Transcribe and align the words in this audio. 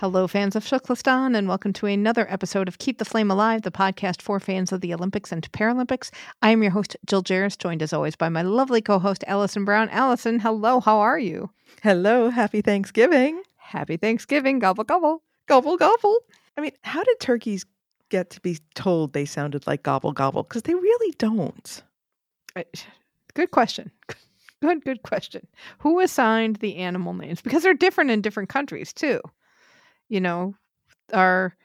Hello, 0.00 0.28
fans 0.28 0.54
of 0.54 0.64
Shuklistan, 0.64 1.36
and 1.36 1.48
welcome 1.48 1.72
to 1.72 1.86
another 1.86 2.30
episode 2.30 2.68
of 2.68 2.78
Keep 2.78 2.98
the 2.98 3.04
Flame 3.04 3.32
Alive, 3.32 3.62
the 3.62 3.72
podcast 3.72 4.22
for 4.22 4.38
fans 4.38 4.70
of 4.70 4.80
the 4.80 4.94
Olympics 4.94 5.32
and 5.32 5.50
Paralympics. 5.50 6.10
I 6.40 6.50
am 6.50 6.62
your 6.62 6.70
host, 6.70 6.96
Jill 7.04 7.24
Jaracz, 7.24 7.58
joined 7.58 7.82
as 7.82 7.92
always 7.92 8.14
by 8.14 8.28
my 8.28 8.42
lovely 8.42 8.80
co 8.80 9.00
host, 9.00 9.24
Allison 9.26 9.64
Brown. 9.64 9.88
Allison, 9.88 10.38
hello, 10.38 10.78
how 10.78 11.00
are 11.00 11.18
you? 11.18 11.50
Hello, 11.82 12.30
happy 12.30 12.60
Thanksgiving. 12.60 13.42
Happy 13.56 13.96
Thanksgiving, 13.96 14.60
gobble, 14.60 14.84
gobble, 14.84 15.24
gobble, 15.48 15.76
gobble. 15.76 16.18
I 16.56 16.60
mean, 16.60 16.70
how 16.82 17.02
did 17.02 17.18
turkeys 17.18 17.66
get 18.08 18.30
to 18.30 18.40
be 18.40 18.58
told 18.76 19.14
they 19.14 19.24
sounded 19.24 19.66
like 19.66 19.82
gobble 19.82 20.12
gobble? 20.12 20.44
Because 20.44 20.62
they 20.62 20.76
really 20.76 21.14
don't. 21.18 21.82
Good 23.34 23.50
question. 23.50 23.90
Good, 24.62 24.84
good 24.84 25.02
question. 25.02 25.48
Who 25.78 25.98
assigned 25.98 26.56
the 26.56 26.76
animal 26.76 27.14
names? 27.14 27.40
Because 27.40 27.64
they're 27.64 27.74
different 27.74 28.10
in 28.10 28.20
different 28.20 28.48
countries, 28.48 28.92
too. 28.92 29.20
You 30.08 30.20
know, 30.20 30.54
our 31.12 31.56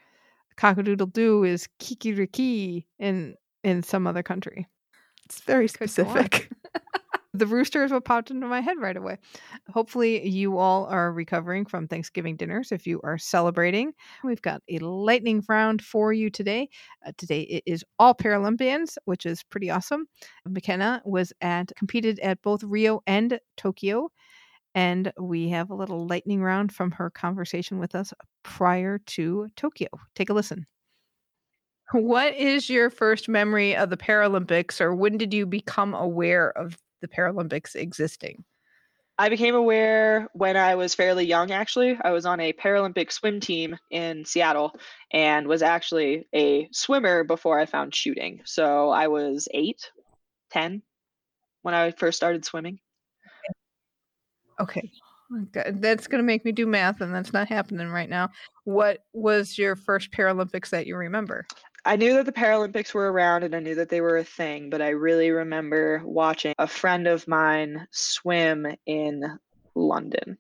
cockadoodle 0.58 1.14
doo 1.14 1.44
is 1.44 1.68
kikiriki 1.80 2.86
in 3.00 3.36
in 3.64 3.84
some 3.84 4.08
other 4.08 4.24
country. 4.24 4.68
It's 5.26 5.42
very 5.42 5.68
Could 5.78 5.94
go 5.96 6.08
on. 6.08 6.30
specific. 6.30 6.50
The 7.36 7.48
rooster 7.48 7.84
is 7.84 7.92
what 7.92 8.06
popped 8.06 8.30
into 8.30 8.46
my 8.46 8.62
head 8.62 8.78
right 8.80 8.96
away. 8.96 9.18
Hopefully, 9.72 10.28
you 10.28 10.60
all 10.60 10.86
are 10.86 11.12
recovering 11.12 11.66
from 11.66 11.88
Thanksgiving 11.88 12.36
dinners 12.36 12.72
if 12.72 12.86
you 12.86 13.02
are 13.04 13.18
celebrating. 13.18 13.94
We've 14.24 14.42
got 14.42 14.62
a 14.70 14.78
lightning 14.80 15.44
round 15.50 15.82
for 15.82 16.14
you 16.14 16.30
today. 16.30 16.70
Uh, 17.06 17.12
today 17.18 17.42
it 17.42 17.64
is 17.66 17.84
all 17.98 18.14
Paralympians, 18.14 18.98
which 19.06 19.26
is 19.26 19.42
pretty 19.44 19.72
awesome. 19.72 20.06
McKenna 20.48 21.02
was 21.06 21.34
at 21.42 21.72
competed 21.76 22.20
at 22.20 22.40
both 22.44 22.62
Rio 22.64 23.02
and 23.08 23.40
Tokyo, 23.58 24.12
and 24.76 25.12
we 25.20 25.50
have 25.50 25.70
a 25.70 25.76
little 25.76 26.08
lightning 26.08 26.42
round 26.42 26.72
from 26.72 26.92
her 26.92 27.10
conversation 27.10 27.80
with 27.80 27.96
us 27.96 28.14
prior 28.44 29.00
to 29.00 29.48
Tokyo. 29.56 29.88
Take 30.16 30.30
a 30.30 30.34
listen. 30.34 30.66
What 31.92 32.34
is 32.36 32.70
your 32.70 32.90
first 32.90 33.30
memory 33.30 33.76
of 33.76 33.92
the 33.92 33.98
Paralympics, 33.98 34.82
or 34.82 34.96
when 34.96 35.18
did 35.18 35.34
you 35.34 35.46
become 35.46 35.94
aware 35.94 36.50
of 36.58 36.78
the 37.02 37.08
Paralympics 37.08 37.76
existing? 37.76 38.46
I 39.20 39.30
became 39.30 39.54
aware 39.54 40.28
when 40.34 40.58
I 40.58 40.74
was 40.74 40.96
fairly 40.96 41.26
young, 41.26 41.52
actually. 41.52 42.00
I 42.04 42.12
was 42.12 42.26
on 42.26 42.40
a 42.40 42.52
Paralympic 42.52 43.12
swim 43.12 43.40
team 43.40 43.78
in 43.92 44.26
Seattle 44.26 44.74
and 45.12 45.48
was 45.48 45.62
actually 45.62 46.28
a 46.34 46.68
swimmer 46.72 47.24
before 47.24 47.60
I 47.60 47.68
found 47.68 47.94
shooting. 47.94 48.42
So 48.46 48.90
I 48.90 49.08
was 49.08 49.48
eight, 49.54 49.92
10 50.50 50.82
when 51.62 51.76
I 51.76 51.92
first 51.92 52.18
started 52.18 52.44
swimming. 52.44 52.80
Okay. 54.64 54.92
That's 55.54 56.08
going 56.08 56.20
to 56.20 56.26
make 56.26 56.46
me 56.46 56.52
do 56.52 56.68
math, 56.68 57.02
and 57.02 57.14
that's 57.14 57.34
not 57.34 57.48
happening 57.48 57.90
right 57.90 58.10
now. 58.10 58.30
What 58.66 59.06
was 59.14 59.58
your 59.58 59.76
first 59.76 60.12
Paralympics 60.12 60.70
that 60.70 60.86
you 60.86 60.96
remember? 60.96 61.48
I 61.86 61.96
knew 61.96 62.14
that 62.14 62.26
the 62.26 62.32
Paralympics 62.32 62.94
were 62.94 63.12
around 63.12 63.44
and 63.44 63.54
I 63.56 63.60
knew 63.60 63.76
that 63.76 63.90
they 63.90 64.00
were 64.00 64.18
a 64.18 64.24
thing, 64.24 64.70
but 64.70 64.82
I 64.82 64.90
really 64.90 65.32
remember 65.32 66.02
watching 66.06 66.54
a 66.58 66.68
friend 66.68 67.08
of 67.08 67.28
mine 67.28 67.88
swim 67.92 68.68
in 68.86 69.24
London. 69.76 70.38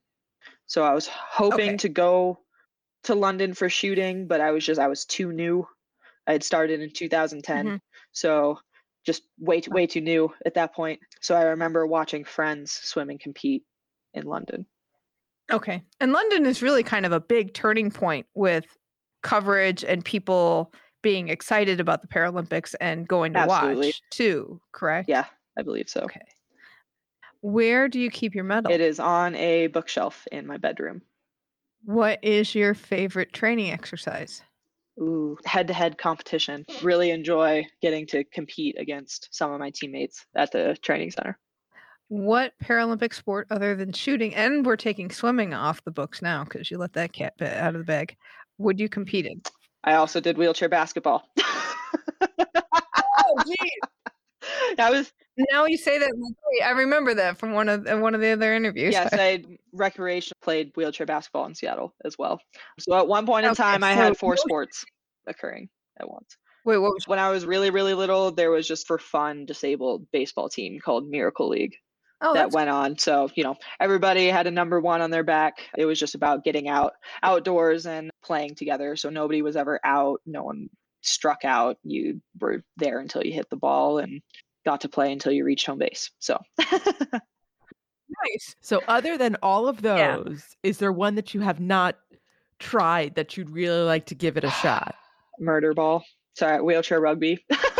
So 0.67 0.83
I 0.83 0.93
was 0.93 1.07
hoping 1.07 1.71
Okay. 1.71 1.77
to 1.77 1.89
go 1.89 2.39
to 3.03 3.15
London 3.15 3.53
for 3.53 3.69
shooting, 3.69 4.27
but 4.27 4.39
I 4.39 4.51
was 4.51 4.65
just 4.65 4.79
I 4.79 4.87
was 4.87 5.05
too 5.05 5.33
new. 5.33 5.67
I 6.25 6.31
had 6.31 6.43
started 6.43 6.79
in 6.79 6.91
2010. 6.91 7.65
Mhm. 7.65 7.79
So 8.13 8.59
just 9.05 9.23
way 9.37 9.61
way 9.69 9.85
too 9.85 9.99
new 10.01 10.33
at 10.45 10.53
that 10.53 10.73
point. 10.73 11.01
So 11.21 11.35
I 11.35 11.43
remember 11.43 11.85
watching 11.85 12.23
friends 12.23 12.71
swim 12.71 13.09
and 13.09 13.19
compete 13.19 13.65
in 14.13 14.25
London. 14.25 14.65
Okay. 15.51 15.83
And 15.99 16.13
London 16.13 16.45
is 16.45 16.61
really 16.61 16.83
kind 16.83 17.05
of 17.05 17.11
a 17.11 17.19
big 17.19 17.53
turning 17.53 17.91
point 17.91 18.25
with 18.33 18.65
coverage 19.21 19.83
and 19.83 20.03
people 20.03 20.73
being 21.01 21.29
excited 21.29 21.79
about 21.79 22.01
the 22.01 22.07
Paralympics 22.07 22.75
and 22.79 23.07
going 23.07 23.33
to 23.33 23.39
Absolutely. 23.39 23.87
watch 23.87 24.01
too, 24.09 24.61
correct? 24.71 25.09
Yeah, 25.09 25.25
I 25.57 25.61
believe 25.61 25.89
so. 25.89 26.01
Okay. 26.01 26.21
Where 27.41 27.89
do 27.89 27.99
you 27.99 28.09
keep 28.09 28.35
your 28.35 28.45
medal? 28.45 28.71
It 28.71 28.79
is 28.79 29.01
on 29.01 29.35
a 29.35 29.67
bookshelf 29.67 30.25
in 30.31 30.47
my 30.47 30.57
bedroom. 30.57 31.01
What 31.83 32.23
is 32.23 32.55
your 32.55 32.73
favorite 32.73 33.33
training 33.33 33.69
exercise? 33.71 34.41
Ooh, 34.97 35.37
head-to-head 35.43 35.97
competition. 35.97 36.65
Really 36.81 37.11
enjoy 37.11 37.65
getting 37.81 38.07
to 38.07 38.23
compete 38.23 38.79
against 38.79 39.27
some 39.31 39.51
of 39.51 39.59
my 39.59 39.71
teammates 39.71 40.25
at 40.35 40.53
the 40.53 40.77
training 40.81 41.11
center. 41.11 41.37
What 42.13 42.53
Paralympic 42.63 43.11
sport 43.11 43.47
other 43.49 43.75
than 43.75 43.91
shooting, 43.91 44.35
and 44.35 44.63
we're 44.63 44.75
taking 44.75 45.09
swimming 45.09 45.55
off 45.55 45.83
the 45.83 45.89
books 45.89 46.21
now 46.21 46.43
because 46.43 46.69
you 46.69 46.77
let 46.77 46.93
that 46.93 47.11
cat 47.11 47.33
out 47.41 47.73
of 47.73 47.79
the 47.79 47.85
bag, 47.85 48.15
would 48.59 48.79
you 48.79 48.87
compete 48.87 49.25
in? 49.25 49.41
I 49.83 49.95
also 49.95 50.19
did 50.19 50.37
wheelchair 50.37 50.69
basketball. 50.69 51.27
Oh, 53.25 53.43
geez. 53.47 54.77
I 54.77 54.91
was 54.91 55.11
Now 55.51 55.65
you 55.65 55.77
say 55.77 55.97
that, 55.97 56.11
I 56.63 56.71
remember 56.71 57.13
that 57.15 57.37
from 57.37 57.53
one 57.53 57.67
of 57.69 57.85
one 57.99 58.13
of 58.13 58.21
the 58.21 58.29
other 58.29 58.53
interviews. 58.53 58.91
yes, 58.91 59.09
I 59.13 59.43
recreation 59.71 60.33
played 60.41 60.71
wheelchair 60.75 61.07
basketball 61.07 61.45
in 61.45 61.55
Seattle 61.55 61.95
as 62.05 62.17
well. 62.19 62.39
So 62.79 62.95
at 62.95 63.07
one 63.07 63.25
point 63.25 63.45
in 63.45 63.51
Okay, 63.51 63.63
time, 63.63 63.83
I 63.83 63.93
had 63.93 64.17
four 64.17 64.37
sports 64.37 64.85
occurring 65.25 65.69
at 65.99 66.07
once. 66.07 66.37
Wait, 66.65 66.77
what 66.77 66.93
was? 66.93 67.07
When 67.07 67.19
I 67.19 67.31
was 67.31 67.45
really, 67.45 67.71
really 67.71 67.93
little, 67.93 68.31
there 68.31 68.51
was 68.51 68.67
just 68.67 68.85
for 68.85 68.99
fun 68.99 69.45
disabled 69.45 70.05
baseball 70.11 70.49
team 70.49 70.79
called 70.79 71.07
Miracle 71.07 71.49
League. 71.49 71.75
Oh, 72.23 72.33
that 72.33 72.51
went 72.51 72.69
on. 72.69 72.97
So, 72.97 73.29
you 73.35 73.43
know, 73.43 73.55
everybody 73.79 74.27
had 74.27 74.47
a 74.47 74.51
number 74.51 74.79
one 74.79 75.01
on 75.01 75.11
their 75.11 75.23
back. 75.23 75.55
It 75.77 75.85
was 75.85 75.99
just 75.99 76.15
about 76.15 76.43
getting 76.43 76.69
out 76.69 76.93
outdoors 77.21 77.85
and 77.85 78.09
playing 78.23 78.55
together. 78.55 78.95
So 78.95 79.09
nobody 79.09 79.41
was 79.41 79.55
ever 79.57 79.79
out. 79.83 80.21
No 80.25 80.43
one 80.43 80.69
struck 81.01 81.43
out. 81.43 81.77
You 81.83 82.21
were 82.39 82.63
there 82.77 82.99
until 82.99 83.23
you 83.25 83.33
hit 83.33 83.49
the 83.49 83.57
ball 83.57 83.99
and 83.99 84.21
got 84.65 84.81
to 84.81 84.89
play 84.89 85.11
until 85.11 85.33
you 85.33 85.43
reached 85.43 85.65
home 85.67 85.79
base. 85.79 86.09
So 86.19 86.39
nice. 86.61 88.55
So, 88.61 88.81
other 88.87 89.17
than 89.17 89.35
all 89.41 89.67
of 89.67 89.81
Yeah. 89.83 90.17
those, 90.17 90.55
is 90.63 90.77
there 90.77 90.91
one 90.91 91.15
that 91.15 91.33
you 91.33 91.41
have 91.41 91.59
not 91.59 91.97
tried 92.59 93.15
that 93.15 93.35
you'd 93.35 93.49
really 93.49 93.83
like 93.83 94.05
to 94.07 94.15
give 94.15 94.37
it 94.37 94.43
a 94.43 94.49
shot? 94.61 94.95
murder 95.39 95.73
ball. 95.73 96.03
Sorry, 96.35 96.61
wheelchair 96.61 97.01
rugby. 97.01 97.43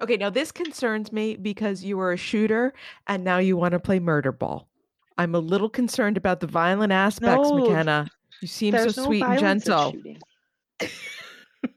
Okay, 0.00 0.16
now 0.16 0.30
this 0.30 0.52
concerns 0.52 1.12
me 1.12 1.36
because 1.36 1.82
you 1.82 1.96
were 1.96 2.12
a 2.12 2.16
shooter 2.16 2.72
and 3.06 3.24
now 3.24 3.38
you 3.38 3.56
want 3.56 3.72
to 3.72 3.80
play 3.80 3.98
murder 3.98 4.32
ball. 4.32 4.68
I'm 5.16 5.34
a 5.34 5.40
little 5.40 5.68
concerned 5.68 6.16
about 6.16 6.40
the 6.40 6.46
violent 6.46 6.92
aspects, 6.92 7.48
No, 7.48 7.58
McKenna. 7.58 8.08
You 8.40 8.46
seem 8.46 8.74
so 8.76 8.84
no 8.84 9.06
sweet 9.06 9.24
and 9.24 9.40
gentle. 9.40 9.92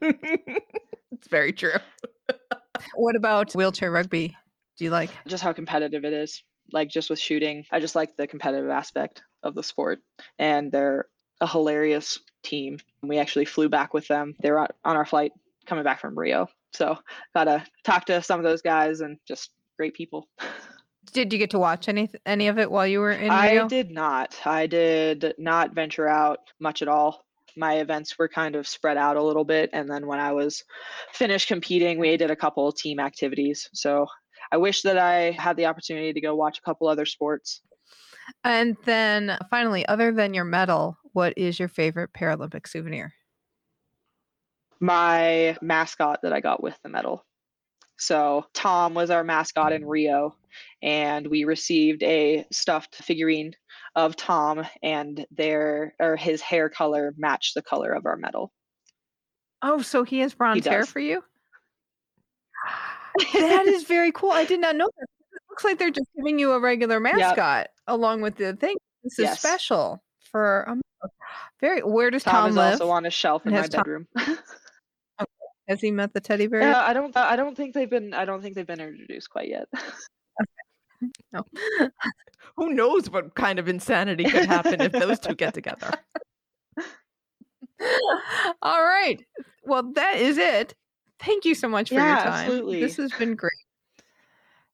it's 0.00 1.28
very 1.28 1.52
true. 1.52 1.74
What 2.94 3.16
about 3.16 3.52
wheelchair 3.54 3.92
rugby? 3.92 4.36
Do 4.76 4.84
you 4.84 4.90
like? 4.90 5.10
Just 5.26 5.42
how 5.42 5.52
competitive 5.52 6.04
it 6.04 6.12
is. 6.12 6.42
Like 6.72 6.88
just 6.88 7.10
with 7.10 7.18
shooting, 7.18 7.64
I 7.70 7.78
just 7.80 7.94
like 7.94 8.16
the 8.16 8.26
competitive 8.26 8.70
aspect 8.70 9.22
of 9.42 9.54
the 9.54 9.62
sport. 9.62 10.00
And 10.38 10.72
they're 10.72 11.06
a 11.40 11.46
hilarious 11.46 12.18
team. 12.42 12.78
We 13.02 13.18
actually 13.18 13.44
flew 13.44 13.68
back 13.68 13.94
with 13.94 14.08
them. 14.08 14.34
They 14.40 14.50
were 14.50 14.60
on 14.60 14.68
on 14.84 14.96
our 14.96 15.04
flight 15.04 15.32
coming 15.66 15.84
back 15.84 16.00
from 16.00 16.18
Rio. 16.18 16.48
So 16.72 16.96
got 17.34 17.44
to 17.44 17.64
talk 17.84 18.06
to 18.06 18.22
some 18.22 18.40
of 18.40 18.44
those 18.44 18.62
guys 18.62 19.00
and 19.00 19.18
just 19.26 19.50
great 19.76 19.94
people. 19.94 20.28
Did 21.12 21.32
you 21.32 21.38
get 21.38 21.50
to 21.50 21.58
watch 21.58 21.88
any 21.88 22.08
any 22.24 22.48
of 22.48 22.58
it 22.58 22.70
while 22.70 22.86
you 22.86 23.00
were 23.00 23.12
in 23.12 23.30
I 23.30 23.66
did 23.66 23.90
not. 23.90 24.38
I 24.46 24.66
did 24.66 25.34
not 25.36 25.74
venture 25.74 26.08
out 26.08 26.38
much 26.60 26.80
at 26.80 26.88
all. 26.88 27.24
My 27.56 27.74
events 27.74 28.18
were 28.18 28.28
kind 28.28 28.56
of 28.56 28.66
spread 28.66 28.96
out 28.96 29.16
a 29.16 29.22
little 29.22 29.44
bit. 29.44 29.68
And 29.72 29.90
then 29.90 30.06
when 30.06 30.20
I 30.20 30.32
was 30.32 30.64
finished 31.12 31.48
competing, 31.48 31.98
we 31.98 32.16
did 32.16 32.30
a 32.30 32.36
couple 32.36 32.68
of 32.68 32.76
team 32.76 32.98
activities. 32.98 33.68
So 33.74 34.06
I 34.50 34.56
wish 34.56 34.82
that 34.82 34.96
I 34.96 35.32
had 35.32 35.56
the 35.56 35.66
opportunity 35.66 36.12
to 36.12 36.20
go 36.20 36.34
watch 36.34 36.58
a 36.58 36.62
couple 36.62 36.88
other 36.88 37.04
sports. 37.04 37.60
And 38.44 38.76
then 38.84 39.36
finally, 39.50 39.86
other 39.86 40.12
than 40.12 40.32
your 40.32 40.44
medal, 40.44 40.96
what 41.12 41.34
is 41.36 41.58
your 41.58 41.68
favorite 41.68 42.12
Paralympic 42.12 42.66
souvenir? 42.66 43.12
My 44.82 45.56
mascot 45.62 46.18
that 46.24 46.32
I 46.32 46.40
got 46.40 46.60
with 46.62 46.76
the 46.82 46.88
medal. 46.88 47.24
So 47.98 48.44
Tom 48.52 48.94
was 48.94 49.10
our 49.10 49.22
mascot 49.22 49.72
in 49.72 49.86
Rio, 49.86 50.34
and 50.82 51.24
we 51.28 51.44
received 51.44 52.02
a 52.02 52.44
stuffed 52.50 52.96
figurine 52.96 53.54
of 53.94 54.16
Tom, 54.16 54.66
and 54.82 55.24
their 55.30 55.94
or 56.00 56.16
his 56.16 56.40
hair 56.40 56.68
color 56.68 57.14
matched 57.16 57.54
the 57.54 57.62
color 57.62 57.92
of 57.92 58.06
our 58.06 58.16
medal. 58.16 58.52
Oh, 59.62 59.82
so 59.82 60.02
he 60.02 60.18
has 60.18 60.34
bronze 60.34 60.66
hair 60.66 60.84
for 60.84 60.98
you? 60.98 61.22
that 63.34 63.66
is 63.66 63.84
very 63.84 64.10
cool. 64.10 64.32
I 64.32 64.44
did 64.44 64.60
not 64.60 64.74
know 64.74 64.88
that. 64.98 65.06
It 65.34 65.42
looks 65.48 65.62
like 65.62 65.78
they're 65.78 65.90
just 65.92 66.08
giving 66.16 66.40
you 66.40 66.52
a 66.52 66.58
regular 66.60 66.98
mascot 66.98 67.68
along 67.86 68.22
with 68.22 68.34
the 68.36 68.56
thing. 68.56 68.76
This 69.04 69.12
is 69.18 69.24
Yes. 69.26 69.38
special 69.38 70.02
for 70.32 70.68
um, 70.68 70.80
very. 71.60 71.82
Where 71.82 72.10
does 72.10 72.24
Tom, 72.24 72.48
Tom, 72.48 72.54
live? 72.56 72.72
also 72.72 72.90
on 72.90 73.06
a 73.06 73.10
shelf 73.10 73.46
in 73.46 73.52
my 73.52 73.68
Tom- 73.68 73.84
bedroom. 73.84 74.08
Has 75.72 75.80
he 75.80 75.90
met 75.90 76.12
the 76.12 76.20
teddy 76.20 76.46
bear? 76.46 76.60
Yeah. 76.60 76.78
Uh, 76.78 76.82
I 76.82 76.92
don't. 76.92 77.16
I 77.16 77.34
don't 77.36 77.56
think 77.56 77.74
they've 77.74 77.88
been. 77.90 78.12
I 78.14 78.24
don't 78.24 78.42
think 78.42 78.54
they've 78.54 78.66
been 78.66 78.80
introduced 78.80 79.30
quite 79.30 79.48
yet. 79.48 79.68
No. 81.32 81.44
Who 82.56 82.74
knows 82.74 83.10
what 83.10 83.34
kind 83.34 83.58
of 83.58 83.66
insanity 83.68 84.22
could 84.24 84.44
happen 84.44 84.80
if 84.80 84.92
those 84.92 85.18
two 85.18 85.34
get 85.34 85.52
together? 85.54 85.90
All 88.62 88.84
right. 88.84 89.20
Well, 89.64 89.82
that 89.94 90.18
is 90.18 90.38
it. 90.38 90.74
Thank 91.18 91.44
you 91.44 91.54
so 91.56 91.68
much 91.68 91.88
for 91.88 91.94
your 91.94 92.04
Yeah, 92.04 92.22
time. 92.22 92.32
absolutely. 92.44 92.80
This 92.80 92.96
has 92.98 93.10
been 93.14 93.34
great. 93.34 93.50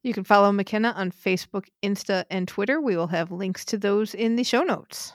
You 0.03 0.13
can 0.13 0.25
follow 0.25 0.53
McKenna 0.53 0.93
on 0.97 1.11
Facebook, 1.13 1.67
Insta, 1.83 2.25
and 2.31 2.47
Twitter. 2.47 2.81
We 2.81 2.97
will 2.97 3.07
have 3.07 3.31
links 3.31 3.65
to 3.67 3.79
those 3.79 4.15
in 4.15 4.37
the 4.37 4.45
show 4.45 4.63
notes. 4.63 5.13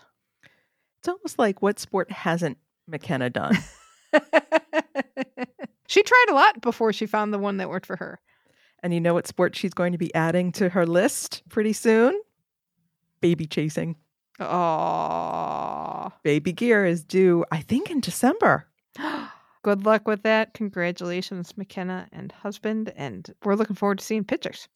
It's 0.99 1.09
almost 1.09 1.37
like 1.37 1.61
what 1.61 1.79
sport 1.79 2.11
hasn't 2.11 2.57
McKenna 2.87 3.29
done? 3.29 3.55
She 5.87 6.01
tried 6.03 6.25
a 6.29 6.33
lot 6.33 6.61
before 6.61 6.93
she 6.93 7.05
found 7.05 7.33
the 7.33 7.39
one 7.39 7.57
that 7.57 7.69
worked 7.69 7.85
for 7.85 7.95
her. 7.97 8.19
and 8.81 8.93
you 8.93 8.99
know 9.01 9.13
what 9.13 9.27
sport 9.27 9.55
she's 9.55 9.73
going 9.73 9.91
to 9.93 9.97
be 9.97 10.13
adding 10.15 10.51
to 10.53 10.69
her 10.69 10.85
list 10.85 11.43
pretty 11.49 11.73
soon? 11.73 12.19
Baby 13.21 13.45
chasing. 13.45 13.95
Oh, 14.39 16.11
Baby 16.23 16.51
Geer 16.53 16.85
is 16.85 17.03
due, 17.03 17.45
I 17.51 17.59
think, 17.61 17.89
in 17.89 17.99
December. 17.99 18.67
good 19.63 19.85
luck 19.85 20.07
with 20.07 20.23
that. 20.23 20.53
Congratulations, 20.53 21.57
McKenna 21.57 22.07
and 22.11 22.31
husband. 22.31 22.91
And 22.95 23.33
we're 23.43 23.55
looking 23.55 23.75
forward 23.75 23.99
to 23.99 24.05
seeing 24.05 24.23
pictures. 24.23 24.67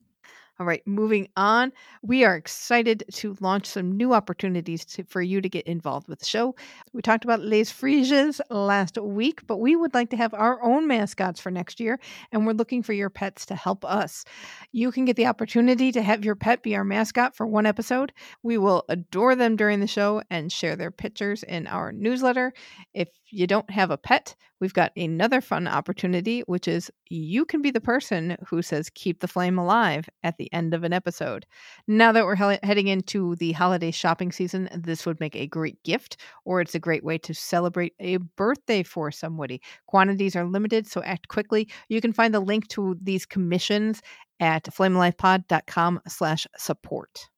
All 0.59 0.65
right, 0.65 0.81
moving 0.87 1.27
on. 1.37 1.71
We 2.01 2.23
are 2.23 2.35
excited 2.35 3.03
to 3.13 3.37
launch 3.41 3.67
some 3.67 3.95
new 3.95 4.13
opportunities 4.13 4.85
to, 4.85 5.03
for 5.03 5.21
you 5.21 5.39
to 5.39 5.47
get 5.47 5.67
involved 5.67 6.07
with 6.07 6.17
the 6.17 6.25
show. 6.25 6.55
We 6.93 7.03
talked 7.03 7.23
about 7.23 7.41
Les 7.41 7.71
Phryges 7.71 8.41
last 8.49 8.97
week, 8.97 9.45
but 9.45 9.57
we 9.57 9.75
would 9.75 9.93
like 9.93 10.09
to 10.09 10.17
have 10.17 10.33
our 10.33 10.63
own 10.63 10.87
mascots 10.87 11.39
for 11.39 11.51
next 11.51 11.79
year, 11.79 11.99
and 12.31 12.47
we're 12.47 12.53
looking 12.53 12.81
for 12.81 12.93
your 12.93 13.11
pets 13.11 13.45
to 13.47 13.55
help 13.55 13.85
us. 13.85 14.25
You 14.71 14.91
can 14.91 15.05
get 15.05 15.15
the 15.15 15.27
opportunity 15.27 15.91
to 15.91 16.01
have 16.01 16.25
your 16.25 16.35
pet 16.35 16.63
be 16.63 16.75
our 16.75 16.83
mascot 16.83 17.35
for 17.35 17.45
one 17.45 17.67
episode. 17.67 18.11
We 18.41 18.57
will 18.57 18.83
adore 18.89 19.35
them 19.35 19.57
during 19.57 19.79
the 19.79 19.85
show 19.85 20.23
and 20.31 20.51
share 20.51 20.75
their 20.75 20.91
pictures 20.91 21.43
in 21.43 21.67
our 21.67 21.91
newsletter. 21.91 22.51
If 22.95 23.09
you 23.29 23.45
don't 23.45 23.69
have 23.69 23.91
a 23.91 23.97
pet, 23.97 24.35
we've 24.59 24.73
got 24.73 24.91
another 24.97 25.41
fun 25.41 25.67
opportunity, 25.67 26.41
which 26.41 26.67
is 26.67 26.91
you 27.09 27.45
can 27.45 27.61
be 27.61 27.71
the 27.71 27.81
person 27.81 28.37
who 28.47 28.61
says, 28.61 28.89
Keep 28.93 29.19
the 29.19 29.27
flame 29.27 29.57
alive 29.57 30.09
at 30.23 30.37
the 30.37 30.51
end 30.53 30.73
of 30.73 30.83
an 30.83 30.93
episode. 30.93 31.45
Now 31.87 32.11
that 32.11 32.25
we're 32.25 32.35
he- 32.35 32.59
heading 32.63 32.87
into 32.87 33.35
the 33.35 33.51
holiday 33.53 33.91
shopping 33.91 34.31
season, 34.31 34.69
this 34.73 35.05
would 35.05 35.19
make 35.19 35.35
a 35.35 35.47
great 35.47 35.81
gift, 35.83 36.17
or 36.45 36.61
it's 36.61 36.75
a 36.75 36.79
great 36.79 37.03
way 37.03 37.17
to 37.19 37.33
celebrate 37.33 37.93
a 37.99 38.17
birthday 38.17 38.83
for 38.83 39.11
somebody. 39.11 39.61
Quantities 39.87 40.35
are 40.35 40.45
limited, 40.45 40.87
so 40.87 41.01
act 41.03 41.27
quickly. 41.27 41.67
You 41.89 42.01
can 42.01 42.13
find 42.13 42.33
the 42.33 42.39
link 42.39 42.67
to 42.69 42.97
these 43.01 43.25
commissions 43.25 44.01
at 44.39 44.65
flamealivepod.com 44.65 46.01
slash 46.07 46.47
support. 46.57 47.29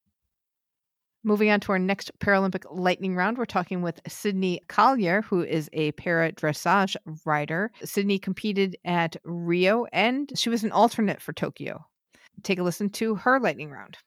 Moving 1.23 1.49
on 1.49 1.59
to 1.61 1.73
our 1.73 1.79
next 1.79 2.17
Paralympic 2.19 2.63
lightning 2.71 3.13
round, 3.13 3.37
we're 3.37 3.45
talking 3.45 3.81
with 3.81 3.99
Sydney 4.07 4.61
Collier, 4.69 5.21
who 5.21 5.43
is 5.43 5.69
a 5.73 5.91
para 5.93 6.31
dressage 6.31 6.95
rider. 7.25 7.71
Sydney 7.83 8.19
competed 8.19 8.77
at 8.85 9.17
Rio 9.25 9.85
and 9.91 10.31
she 10.35 10.49
was 10.49 10.63
an 10.63 10.71
alternate 10.71 11.21
for 11.21 11.33
Tokyo. 11.33 11.85
Take 12.43 12.57
a 12.57 12.63
listen 12.63 12.89
to 12.91 13.15
her 13.15 13.37
lightning 13.37 13.69
round. 13.69 13.97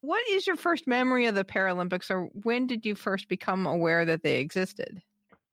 What 0.00 0.26
is 0.30 0.46
your 0.46 0.56
first 0.56 0.86
memory 0.86 1.26
of 1.26 1.34
the 1.34 1.44
Paralympics, 1.44 2.10
or 2.10 2.30
when 2.44 2.66
did 2.66 2.86
you 2.86 2.94
first 2.94 3.28
become 3.28 3.66
aware 3.66 4.04
that 4.06 4.22
they 4.22 4.38
existed? 4.38 5.02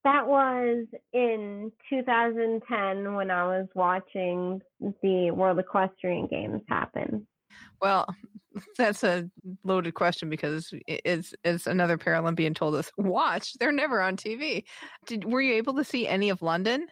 That 0.06 0.27
was 0.27 0.86
in 1.12 1.71
2010 1.89 3.16
when 3.16 3.31
I 3.31 3.45
was 3.45 3.68
watching 3.74 4.62
the 4.80 5.31
World 5.31 5.59
Equestrian 5.59 6.27
Games 6.27 6.62
happen. 6.69 7.25
Well, 7.81 8.06
that's 8.77 9.03
a 9.03 9.29
loaded 9.63 9.94
question 9.94 10.29
because 10.29 10.73
it's 10.88 11.67
another 11.67 11.97
Paralympian 11.97 12.55
told 12.55 12.75
us, 12.75 12.91
watch, 12.97 13.53
they're 13.59 13.71
never 13.71 14.01
on 14.01 14.17
TV. 14.17 14.63
Did 15.05 15.25
were 15.25 15.41
you 15.41 15.53
able 15.55 15.73
to 15.75 15.83
see 15.83 16.07
any 16.07 16.29
of 16.29 16.41
London? 16.41 16.88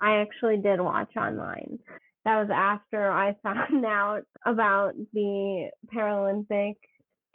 I 0.00 0.16
actually 0.16 0.56
did 0.58 0.80
watch 0.80 1.16
online. 1.16 1.78
That 2.24 2.40
was 2.40 2.50
after 2.52 3.10
I 3.10 3.36
found 3.42 3.84
out 3.84 4.22
about 4.46 4.94
the 5.12 5.70
Paralympic 5.94 6.74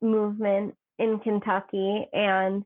movement 0.01 0.75
in 0.99 1.19
Kentucky, 1.19 2.07
and 2.13 2.63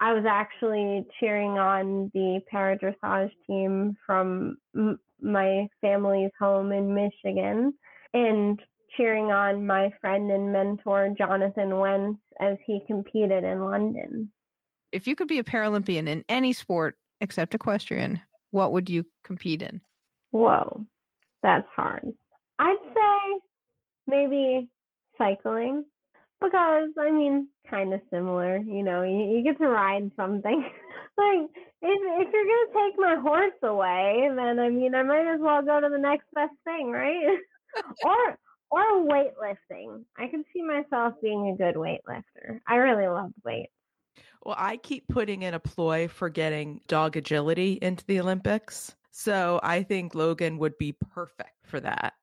I 0.00 0.12
was 0.12 0.24
actually 0.28 1.04
cheering 1.18 1.58
on 1.58 2.10
the 2.14 2.40
para 2.50 2.78
dressage 2.78 3.30
team 3.46 3.96
from 4.06 4.56
m- 4.74 4.98
my 5.20 5.68
family's 5.80 6.30
home 6.38 6.72
in 6.72 6.94
Michigan, 6.94 7.74
and 8.14 8.60
cheering 8.96 9.26
on 9.26 9.66
my 9.66 9.90
friend 10.00 10.30
and 10.30 10.52
mentor 10.52 11.14
Jonathan 11.16 11.78
Wentz 11.78 12.20
as 12.40 12.56
he 12.66 12.80
competed 12.86 13.44
in 13.44 13.64
London. 13.64 14.30
If 14.90 15.06
you 15.06 15.16
could 15.16 15.28
be 15.28 15.38
a 15.38 15.44
Paralympian 15.44 16.08
in 16.08 16.24
any 16.28 16.52
sport 16.52 16.96
except 17.20 17.54
equestrian, 17.54 18.20
what 18.50 18.72
would 18.72 18.90
you 18.90 19.04
compete 19.24 19.62
in? 19.62 19.80
Whoa, 20.30 20.84
that's 21.42 21.66
hard. 21.74 22.12
I'd 22.58 22.76
say 22.94 23.40
maybe 24.06 24.68
cycling 25.18 25.84
because 26.40 26.90
I 26.98 27.10
mean, 27.10 27.48
kind 27.70 27.94
of 27.94 28.00
similar. 28.10 28.58
You 28.58 28.82
know, 28.82 29.02
you, 29.02 29.36
you 29.36 29.42
get 29.44 29.58
to 29.58 29.68
ride 29.68 30.10
something. 30.16 30.62
like 31.18 31.50
if 31.82 32.26
if 32.26 32.32
you're 32.32 32.44
gonna 32.44 32.88
take 32.88 32.98
my 32.98 33.16
horse 33.20 33.52
away, 33.62 34.28
then 34.34 34.58
I 34.58 34.68
mean, 34.68 34.94
I 34.94 35.02
might 35.02 35.32
as 35.32 35.40
well 35.40 35.62
go 35.62 35.80
to 35.80 35.88
the 35.88 35.98
next 35.98 36.26
best 36.34 36.54
thing, 36.64 36.90
right? 36.90 37.38
or 38.04 38.38
or 38.72 39.04
weightlifting. 39.06 40.02
I 40.18 40.26
can 40.28 40.44
see 40.52 40.62
myself 40.62 41.14
being 41.22 41.50
a 41.50 41.56
good 41.56 41.76
weightlifter. 41.76 42.60
I 42.66 42.76
really 42.76 43.06
love 43.06 43.30
weights. 43.44 43.70
Well, 44.44 44.56
I 44.58 44.78
keep 44.78 45.06
putting 45.08 45.42
in 45.42 45.54
a 45.54 45.60
ploy 45.60 46.08
for 46.08 46.30
getting 46.30 46.80
dog 46.88 47.16
agility 47.16 47.78
into 47.82 48.04
the 48.06 48.18
Olympics. 48.18 48.96
So 49.10 49.60
I 49.62 49.82
think 49.82 50.14
Logan 50.14 50.58
would 50.58 50.76
be 50.78 50.92
perfect 50.92 51.66
for 51.66 51.80
that. 51.80 52.14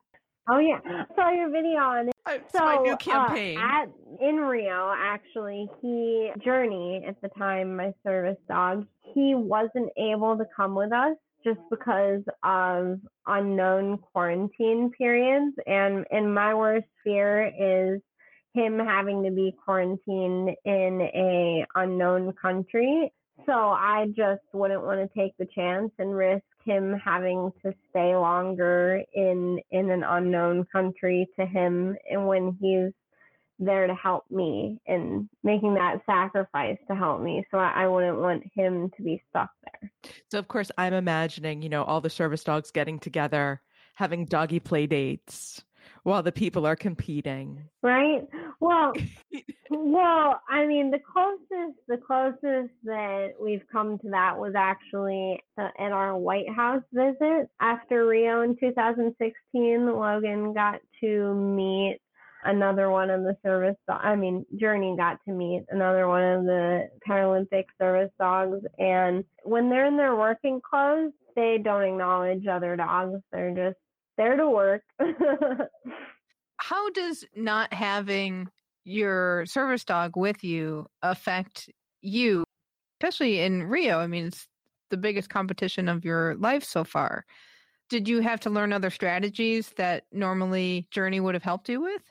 Oh 0.52 0.58
yeah, 0.58 0.80
I 0.84 1.06
saw 1.16 1.30
your 1.30 1.52
video 1.52 1.78
on 1.78 2.08
it. 2.10 2.16
It's 2.28 2.52
So 2.52 2.66
my 2.66 2.78
new 2.78 2.94
uh, 2.94 2.98
campaign. 2.98 3.60
at 3.60 3.86
in 4.20 4.38
Rio, 4.38 4.92
actually, 4.98 5.70
he 5.80 6.32
Journey 6.44 7.06
at 7.08 7.22
the 7.22 7.30
time, 7.38 7.76
my 7.76 7.94
service 8.04 8.38
dog, 8.48 8.88
he 9.14 9.36
wasn't 9.36 9.92
able 9.96 10.36
to 10.36 10.46
come 10.56 10.74
with 10.74 10.92
us 10.92 11.16
just 11.44 11.60
because 11.70 12.22
of 12.44 13.00
unknown 13.28 13.98
quarantine 13.98 14.92
periods. 14.98 15.56
And 15.68 16.06
and 16.12 16.34
my 16.34 16.54
worst 16.54 16.88
fear 17.04 17.48
is 17.48 18.02
him 18.54 18.80
having 18.80 19.24
to 19.24 19.32
be 19.32 19.56
quarantined 19.64 20.56
in 20.66 21.02
a 21.14 21.66
unknown 21.76 22.34
country. 22.34 23.12
So 23.46 23.54
I 23.54 24.08
just 24.16 24.42
wouldn't 24.54 24.84
want 24.84 25.00
to 25.00 25.20
take 25.20 25.38
the 25.38 25.48
chance 25.56 25.92
and 25.98 26.16
risk 26.16 26.44
him 26.66 26.94
having 27.04 27.52
to 27.64 27.74
stay 27.90 28.16
longer 28.16 29.02
in 29.14 29.60
in 29.72 29.90
an 29.90 30.04
unknown 30.04 30.66
country 30.72 31.28
to 31.40 31.46
him 31.46 31.96
and 32.10 32.28
when 32.28 32.58
he's 32.60 32.92
there 33.60 33.88
to 33.88 33.96
help 33.96 34.24
me 34.32 34.80
and 34.88 35.30
making 35.44 35.76
that 35.76 36.02
sacrifice 36.06 36.78
to 36.88 36.96
help 36.96 37.22
me. 37.22 37.46
So 37.52 37.58
I, 37.58 37.84
I 37.84 37.88
wouldn't 37.88 38.20
want 38.20 38.44
him 38.56 38.90
to 38.96 39.04
be 39.04 39.22
stuck 39.30 39.52
there. 39.64 39.92
So 40.32 40.40
of 40.40 40.48
course 40.48 40.72
I'm 40.78 40.94
imagining, 40.94 41.62
you 41.62 41.70
know, 41.70 41.84
all 41.84 42.02
the 42.02 42.10
service 42.10 42.44
dogs 42.44 42.72
getting 42.72 43.00
together, 43.00 43.62
having 43.96 44.26
doggy 44.26 44.60
play 44.60 44.88
dates 44.88 45.62
while 46.04 46.24
the 46.24 46.32
people 46.32 46.66
are 46.66 46.76
competing. 46.76 47.64
Right? 47.82 48.28
Well, 48.60 48.94
well, 49.70 50.42
I 50.50 50.66
mean, 50.66 50.92
the 50.92 51.00
closest, 51.00 51.78
the 51.88 51.98
closest 51.98 52.74
that 52.84 53.34
we've 53.42 53.64
come 53.72 53.98
to 54.00 54.10
that 54.10 54.38
was 54.38 54.54
actually 54.56 55.44
uh, 55.58 55.70
at 55.78 55.92
our 55.92 56.18
White 56.18 56.50
House 56.50 56.84
visit 56.94 57.50
after 57.60 58.08
Rio 58.08 58.42
in 58.42 58.56
2016. 58.58 59.94
Logan 59.94 60.54
got 60.54 60.80
to 61.02 61.34
meet 61.34 62.00
another 62.44 62.90
one 62.90 63.10
of 63.10 63.22
the 63.22 63.36
service. 63.44 63.76
Do- 63.88 63.94
I 63.94 64.16
mean, 64.16 64.46
Journey 64.60 64.96
got 64.98 65.20
to 65.26 65.32
meet 65.32 65.66
another 65.70 66.08
one 66.08 66.24
of 66.24 66.44
the 66.46 66.90
Paralympic 67.08 67.66
service 67.80 68.12
dogs, 68.20 68.66
and 68.78 69.24
when 69.44 69.70
they're 69.70 69.86
in 69.86 69.98
their 69.98 70.16
working 70.16 70.62
clothes, 70.68 71.14
they 71.36 71.58
don't 71.64 71.84
acknowledge 71.84 72.48
other 72.48 72.76
dogs. 72.76 73.22
They're 73.32 73.54
just 73.56 73.78
there 74.18 74.36
to 74.36 74.50
work. 74.50 74.84
How 76.58 76.90
does 76.92 77.24
not 77.36 77.74
having 77.74 78.50
your 78.84 79.46
service 79.46 79.86
dog 79.86 80.18
with 80.18 80.44
you 80.44 80.88
affect 81.02 81.70
you, 82.02 82.44
especially 83.00 83.40
in 83.40 83.64
Rio? 83.64 84.00
I 84.00 84.08
mean, 84.08 84.26
it's 84.26 84.48
the 84.90 84.98
biggest 84.98 85.30
competition 85.30 85.88
of 85.88 86.04
your 86.04 86.36
life 86.36 86.64
so 86.64 86.84
far. 86.84 87.26
Did 87.90 88.08
you 88.08 88.20
have 88.20 88.40
to 88.42 88.50
learn 88.50 88.74
other 88.74 88.90
strategies 88.90 89.70
that 89.78 90.04
normally 90.12 90.88
Journey 90.92 91.20
would 91.20 91.34
have 91.34 91.44
helped 91.44 91.70
you 91.70 91.82
with? 91.82 92.04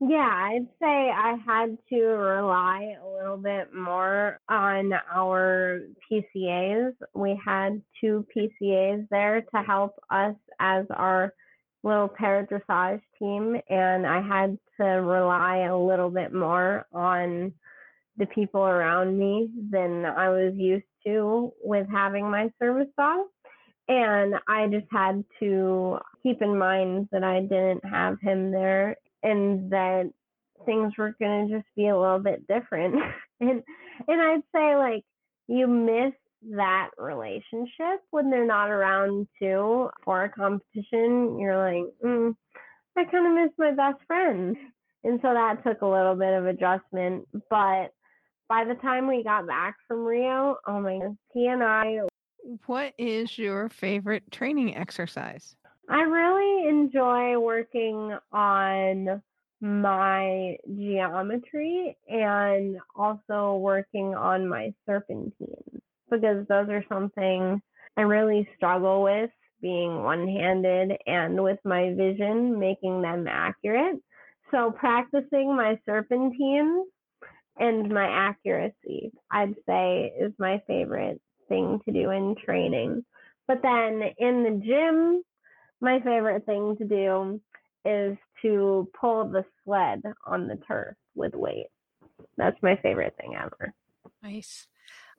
Yeah, 0.00 0.30
I'd 0.32 0.66
say 0.80 1.10
I 1.10 1.36
had 1.46 1.76
to 1.90 2.00
rely 2.02 2.96
a 3.02 3.06
little 3.06 3.36
bit 3.36 3.74
more 3.74 4.40
on 4.48 4.94
our 5.12 5.80
PCAs. 6.10 6.92
We 7.14 7.38
had 7.44 7.82
two 8.00 8.26
PCAs 8.34 9.06
there 9.10 9.42
to 9.42 9.62
help 9.62 9.92
us 10.10 10.34
as 10.58 10.86
our 10.90 11.34
little 11.82 12.08
paradressage 12.08 13.02
team, 13.18 13.60
and 13.68 14.06
I 14.06 14.22
had 14.22 14.58
to 14.78 14.84
rely 14.84 15.66
a 15.66 15.76
little 15.76 16.10
bit 16.10 16.32
more 16.32 16.86
on 16.94 17.52
the 18.16 18.26
people 18.26 18.62
around 18.62 19.18
me 19.18 19.50
than 19.70 20.06
I 20.06 20.30
was 20.30 20.54
used 20.56 20.86
to 21.06 21.52
with 21.62 21.86
having 21.90 22.30
my 22.30 22.50
service 22.58 22.88
dog. 22.98 23.26
And 23.88 24.34
I 24.48 24.66
just 24.68 24.86
had 24.90 25.24
to 25.40 25.98
keep 26.22 26.40
in 26.40 26.56
mind 26.56 27.08
that 27.12 27.24
I 27.24 27.40
didn't 27.40 27.84
have 27.84 28.18
him 28.22 28.50
there 28.50 28.96
and 29.22 29.70
that 29.70 30.10
things 30.66 30.92
were 30.98 31.14
going 31.20 31.48
to 31.48 31.56
just 31.56 31.68
be 31.76 31.88
a 31.88 31.98
little 31.98 32.18
bit 32.18 32.46
different. 32.46 32.94
and 33.40 33.62
and 34.08 34.20
I'd 34.20 34.42
say 34.54 34.76
like 34.76 35.04
you 35.48 35.66
miss 35.66 36.12
that 36.56 36.90
relationship 36.96 38.00
when 38.10 38.30
they're 38.30 38.46
not 38.46 38.70
around 38.70 39.26
too 39.38 39.90
for 40.04 40.24
a 40.24 40.30
competition. 40.30 41.38
You're 41.38 41.58
like, 41.58 41.92
mm, 42.04 42.34
I 42.96 43.04
kind 43.04 43.26
of 43.26 43.44
miss 43.44 43.52
my 43.58 43.72
best 43.72 44.02
friend. 44.06 44.56
And 45.04 45.18
so 45.22 45.32
that 45.32 45.62
took 45.64 45.82
a 45.82 45.86
little 45.86 46.14
bit 46.14 46.34
of 46.34 46.46
adjustment. 46.46 47.26
But 47.48 47.92
by 48.48 48.64
the 48.64 48.78
time 48.82 49.06
we 49.06 49.22
got 49.22 49.46
back 49.46 49.76
from 49.86 50.04
Rio, 50.04 50.56
oh 50.66 50.80
my 50.80 50.94
goodness, 50.94 51.16
he 51.32 51.46
and 51.46 51.62
I. 51.62 52.00
What 52.66 52.94
is 52.98 53.38
your 53.38 53.68
favorite 53.68 54.30
training 54.30 54.76
exercise? 54.76 55.54
I 55.90 56.02
really 56.02 56.68
enjoy 56.68 57.36
working 57.38 58.16
on 58.32 59.20
my 59.60 60.56
geometry 60.64 61.96
and 62.08 62.76
also 62.94 63.56
working 63.56 64.14
on 64.14 64.48
my 64.48 64.72
serpentine 64.86 65.82
because 66.08 66.46
those 66.46 66.68
are 66.68 66.84
something 66.88 67.60
I 67.96 68.02
really 68.02 68.48
struggle 68.56 69.02
with 69.02 69.30
being 69.60 70.04
one 70.04 70.28
handed 70.28 70.96
and 71.08 71.42
with 71.42 71.58
my 71.64 71.92
vision, 71.94 72.58
making 72.58 73.02
them 73.02 73.26
accurate. 73.28 74.00
So, 74.52 74.70
practicing 74.70 75.56
my 75.56 75.76
serpentine 75.84 76.84
and 77.58 77.92
my 77.92 78.06
accuracy, 78.06 79.10
I'd 79.30 79.56
say, 79.66 80.12
is 80.18 80.32
my 80.38 80.62
favorite 80.68 81.20
thing 81.48 81.80
to 81.84 81.92
do 81.92 82.10
in 82.10 82.36
training. 82.44 83.04
But 83.48 83.60
then 83.62 84.02
in 84.18 84.44
the 84.44 84.62
gym, 84.64 85.22
my 85.80 86.00
favorite 86.00 86.44
thing 86.46 86.76
to 86.76 86.84
do 86.84 87.40
is 87.84 88.16
to 88.42 88.88
pull 88.98 89.24
the 89.28 89.44
sled 89.64 90.02
on 90.26 90.46
the 90.46 90.56
turf 90.68 90.94
with 91.14 91.34
weight. 91.34 91.66
That's 92.36 92.56
my 92.62 92.76
favorite 92.76 93.14
thing 93.20 93.34
ever. 93.36 93.72
Nice. 94.22 94.66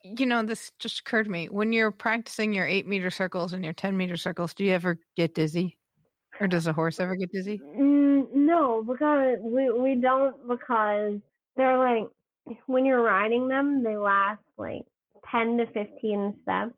You 0.04 0.26
know, 0.26 0.44
this 0.44 0.72
just 0.80 1.00
occurred 1.00 1.26
to 1.26 1.30
me. 1.30 1.48
When 1.48 1.74
you're 1.74 1.92
practicing 1.92 2.54
your 2.54 2.66
eight 2.66 2.88
meter 2.88 3.12
circles 3.12 3.54
and 3.54 3.64
your 3.64 3.74
10 3.74 3.96
meter 3.96 4.18
circles, 4.18 4.54
do 4.54 4.64
you 4.64 4.74
ever 4.74 4.98
get 5.16 5.36
dizzy? 5.36 5.78
Or 6.40 6.48
does 6.48 6.66
a 6.66 6.74
horse 6.74 7.00
ever 7.00 7.16
get 7.16 7.32
dizzy? 7.32 7.60
Mm, 7.78 8.34
no, 8.34 8.84
because 8.84 9.38
we, 9.42 9.72
we 9.72 9.96
don't, 9.96 10.36
because 10.48 11.20
they're 11.56 11.78
like, 11.78 12.08
when 12.66 12.86
you're 12.86 13.04
riding 13.04 13.48
them, 13.48 13.84
they 13.84 13.96
last 13.96 14.42
like 14.58 14.82
10 15.30 15.58
to 15.58 15.66
15 15.68 16.36
steps. 16.42 16.74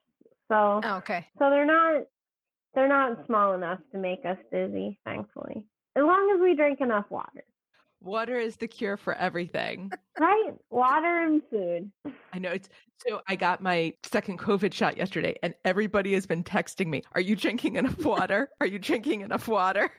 So, 0.49 0.81
oh, 0.83 0.95
okay. 0.97 1.27
So 1.39 1.49
they're 1.49 1.65
not, 1.65 2.03
they're 2.75 2.87
not 2.87 3.25
small 3.27 3.53
enough 3.53 3.79
to 3.91 3.97
make 3.97 4.25
us 4.25 4.37
dizzy, 4.51 4.99
thankfully 5.05 5.65
as 5.95 6.03
long 6.03 6.31
as 6.35 6.41
we 6.41 6.55
drink 6.55 6.81
enough 6.81 7.05
water. 7.09 7.43
Water 8.01 8.37
is 8.37 8.57
the 8.57 8.67
cure 8.67 8.97
for 8.97 9.13
everything. 9.13 9.91
right? 10.19 10.51
Water 10.69 11.23
and 11.23 11.41
food. 11.49 11.91
I 12.33 12.39
know 12.39 12.51
it's 12.51 12.67
so 13.07 13.21
I 13.27 13.35
got 13.35 13.61
my 13.61 13.93
second 14.03 14.39
COVID 14.39 14.73
shot 14.73 14.97
yesterday 14.97 15.35
and 15.41 15.53
everybody 15.63 16.13
has 16.13 16.25
been 16.25 16.43
texting 16.43 16.87
me, 16.87 17.03
Are 17.13 17.21
you 17.21 17.35
drinking 17.35 17.75
enough 17.77 17.99
water? 18.05 18.49
Are 18.59 18.67
you 18.67 18.79
drinking 18.79 19.21
enough 19.21 19.47
water? 19.47 19.89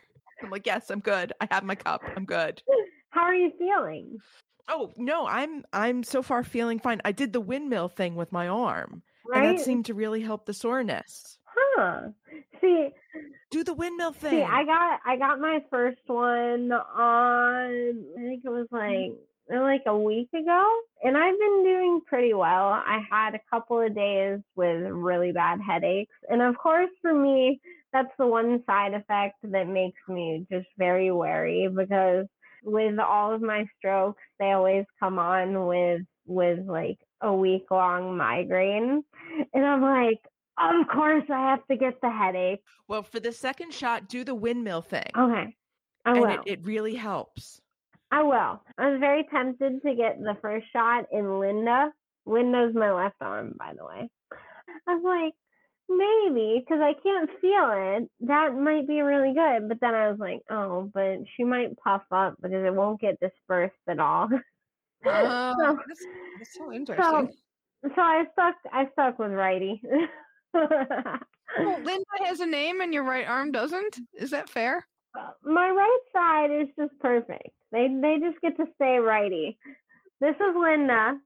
I'm 0.43 0.51
like, 0.51 0.67
Yes, 0.67 0.91
I'm 0.91 1.01
good. 1.01 1.33
I 1.41 1.49
have 1.51 1.65
my 1.65 1.77
cup. 1.77 2.03
I'm 2.17 2.25
good. 2.27 2.63
How 3.11 3.23
are 3.23 3.35
you 3.35 3.53
feeling? 3.59 4.19
Oh 4.69 4.93
no, 4.97 5.27
I'm 5.27 5.65
I'm 5.73 6.03
so 6.03 6.23
far 6.23 6.43
feeling 6.43 6.79
fine. 6.79 7.01
I 7.05 7.13
did 7.13 7.33
the 7.33 7.41
windmill 7.41 7.89
thing 7.89 8.17
with 8.17 8.33
my 8.33 8.49
arm. 8.49 9.03
Right? 9.27 9.47
And 9.47 9.59
that 9.59 9.65
seemed 9.65 9.87
to 9.87 9.95
really 9.95 10.21
help 10.21 10.45
the 10.45 10.53
soreness. 10.53 11.39
Huh. 11.57 12.09
See, 12.61 12.89
do 13.51 13.65
the 13.65 13.75
windmill 13.75 14.13
thing. 14.13 14.31
See, 14.31 14.43
I 14.43 14.65
got 14.65 15.01
I 15.07 15.17
got 15.17 15.41
my 15.41 15.63
first 15.71 16.01
one 16.07 16.73
on 16.73 18.05
I 18.17 18.21
think 18.21 18.43
it 18.45 18.49
was 18.49 18.67
like 18.71 19.13
mm. 19.13 19.17
like 19.51 19.83
a 19.87 19.97
week 19.97 20.29
ago, 20.33 20.81
and 21.03 21.17
I've 21.17 21.39
been 21.39 21.63
doing 21.65 22.01
pretty 22.07 22.35
well. 22.35 22.69
I 22.69 23.01
had 23.11 23.35
a 23.35 23.41
couple 23.51 23.81
of 23.81 23.95
days 23.95 24.41
with 24.57 24.83
really 24.91 25.33
bad 25.33 25.61
headaches, 25.61 26.15
and 26.29 26.43
of 26.43 26.57
course, 26.59 26.91
for 27.03 27.15
me, 27.15 27.61
that's 27.93 28.13
the 28.19 28.27
one 28.27 28.63
side 28.67 28.95
effect 28.95 29.37
that 29.45 29.69
makes 29.69 30.01
me 30.09 30.47
just 30.51 30.67
very 30.77 31.13
wary 31.13 31.69
because 31.69 32.27
with 32.65 32.99
all 32.99 33.33
of 33.33 33.43
my 33.43 33.67
strokes, 33.79 34.23
they 34.41 34.53
always 34.53 34.87
come 34.99 35.19
on 35.19 35.67
with 35.67 36.03
with 36.27 36.67
like 36.67 36.99
a 37.21 37.33
week 37.33 37.71
long 37.71 38.17
migraine, 38.17 39.05
and 39.53 39.65
I'm 39.65 39.83
like, 39.83 40.21
of 40.59 40.89
course, 40.89 41.25
I 41.31 41.51
have 41.51 41.67
to 41.67 41.77
get 41.77 42.01
the 42.01 42.11
headache. 42.11 42.63
Well, 42.89 43.03
for 43.03 43.21
the 43.21 43.33
second 43.33 43.73
shot, 43.73 44.09
do 44.09 44.25
the 44.25 44.35
windmill 44.35 44.83
thing. 44.83 45.11
Okay. 45.17 45.57
I 46.05 46.11
and 46.11 46.21
will. 46.21 46.31
It, 46.31 46.41
it 46.47 46.65
really 46.65 46.95
helps. 46.95 47.61
I 48.11 48.23
will. 48.23 48.63
I 48.79 48.91
was 48.91 49.01
very 49.01 49.27
tempted 49.33 49.83
to 49.83 49.95
get 49.95 50.21
the 50.21 50.37
first 50.41 50.67
shot 50.73 51.07
in 51.11 51.41
Linda. 51.41 51.91
Linda's 52.27 52.75
my 52.75 52.93
left 52.93 53.17
arm, 53.21 53.55
by 53.59 53.73
the 53.77 53.85
way. 53.85 54.09
I 54.87 54.95
was 54.95 55.03
like, 55.05 55.35
maybe, 55.89 56.61
because 56.61 56.81
I 56.81 56.95
can't 57.03 57.31
feel 57.41 57.71
it. 57.73 58.11
That 58.21 58.55
might 58.55 58.87
be 58.87 59.01
really 59.01 59.35
good. 59.35 59.69
But 59.69 59.81
then 59.81 59.95
I 59.95 60.11
was 60.11 60.19
like, 60.19 60.41
oh, 60.51 60.91
but 60.95 61.25
she 61.37 61.45
might 61.45 61.77
puff 61.79 62.03
up 62.11 62.37
because 62.41 62.65
it 62.65 62.75
won't 62.75 63.01
get 63.01 63.19
dispersed 63.21 63.75
at 63.89 63.99
all. 63.99 64.29
Oh, 65.05 65.55
so, 65.59 65.79
that's, 65.87 66.07
that's 66.39 66.55
so 66.55 66.73
interesting. 66.73 67.05
So, 67.05 67.91
so 67.95 68.01
I 68.01 68.25
stuck. 68.33 68.55
I 68.73 68.89
stuck 68.93 69.19
with 69.19 69.33
righty 69.33 69.83
well, 70.55 71.19
Linda 71.83 72.05
has 72.25 72.41
a 72.41 72.47
name 72.47 72.81
and 72.81 72.95
your 72.95 73.05
right 73.05 73.27
arm 73.27 73.53
doesn't. 73.53 73.99
Is 74.15 74.31
that 74.31 74.49
fair? 74.49 74.87
My 75.45 75.69
right 75.71 76.01
side 76.13 76.51
is 76.51 76.69
just 76.79 76.99
perfect. 77.01 77.51
They 77.71 77.89
they 78.01 78.17
just 78.21 78.41
get 78.41 78.57
to 78.57 78.67
stay 78.77 78.99
righty. 78.99 79.59
This 80.21 80.35
is 80.37 80.57
Linda, 80.57 81.19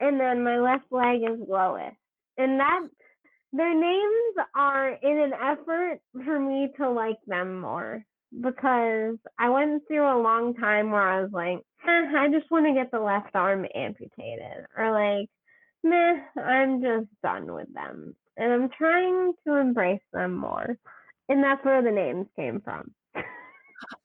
and 0.00 0.20
then 0.20 0.44
my 0.44 0.58
left 0.58 0.90
leg 0.90 1.22
is 1.22 1.38
Lois, 1.48 1.94
and 2.38 2.60
that 2.60 2.80
their 3.52 3.74
names 3.74 4.46
are 4.54 4.90
in 4.90 5.18
an 5.18 5.32
effort 5.32 6.00
for 6.24 6.38
me 6.40 6.70
to 6.78 6.90
like 6.90 7.18
them 7.26 7.60
more 7.60 8.04
because 8.40 9.16
I 9.38 9.48
went 9.50 9.86
through 9.86 10.04
a 10.04 10.22
long 10.22 10.54
time 10.54 10.90
where 10.90 11.08
I 11.08 11.22
was 11.22 11.30
like, 11.32 11.58
eh, 11.86 12.18
I 12.18 12.28
just 12.32 12.50
want 12.50 12.66
to 12.66 12.74
get 12.74 12.90
the 12.90 12.98
left 12.98 13.34
arm 13.34 13.64
amputated, 13.74 14.66
or 14.76 14.90
like, 14.90 15.28
meh, 15.84 16.42
I'm 16.42 16.82
just 16.82 17.08
done 17.22 17.52
with 17.52 17.72
them 17.72 18.16
and 18.36 18.52
I'm 18.52 18.68
trying 18.70 19.32
to 19.46 19.54
embrace 19.56 20.02
them 20.12 20.36
more. 20.36 20.76
And 21.28 21.42
that's 21.42 21.64
where 21.64 21.82
the 21.82 21.90
names 21.90 22.26
came 22.36 22.60
from. 22.60 22.92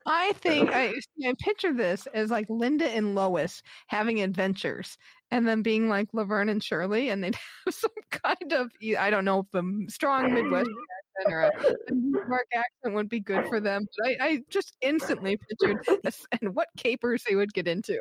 I 0.05 0.33
think 0.33 0.71
I, 0.73 0.93
I 1.25 1.33
picture 1.39 1.73
this 1.73 2.07
as 2.13 2.31
like 2.31 2.47
Linda 2.49 2.89
and 2.89 3.15
Lois 3.15 3.61
having 3.87 4.21
adventures 4.21 4.97
and 5.31 5.47
then 5.47 5.61
being 5.61 5.89
like 5.89 6.09
Laverne 6.13 6.49
and 6.49 6.63
Shirley, 6.63 7.09
and 7.09 7.23
they'd 7.23 7.35
have 7.65 7.73
some 7.73 7.91
kind 8.09 8.53
of 8.53 8.71
I 8.97 9.09
don't 9.09 9.25
know 9.25 9.39
if 9.39 9.53
a 9.53 9.91
strong 9.91 10.33
Midwest 10.33 10.69
accent 10.69 11.33
or 11.33 11.41
a, 11.41 11.93
New 11.93 12.23
York 12.27 12.47
accent 12.53 12.95
would 12.95 13.09
be 13.09 13.19
good 13.19 13.47
for 13.47 13.59
them. 13.59 13.85
But 13.97 14.07
I, 14.07 14.17
I 14.25 14.39
just 14.49 14.75
instantly 14.81 15.37
pictured 15.37 15.85
this 16.03 16.25
and 16.41 16.55
what 16.55 16.67
capers 16.77 17.23
they 17.27 17.35
would 17.35 17.53
get 17.53 17.67
into. 17.67 17.99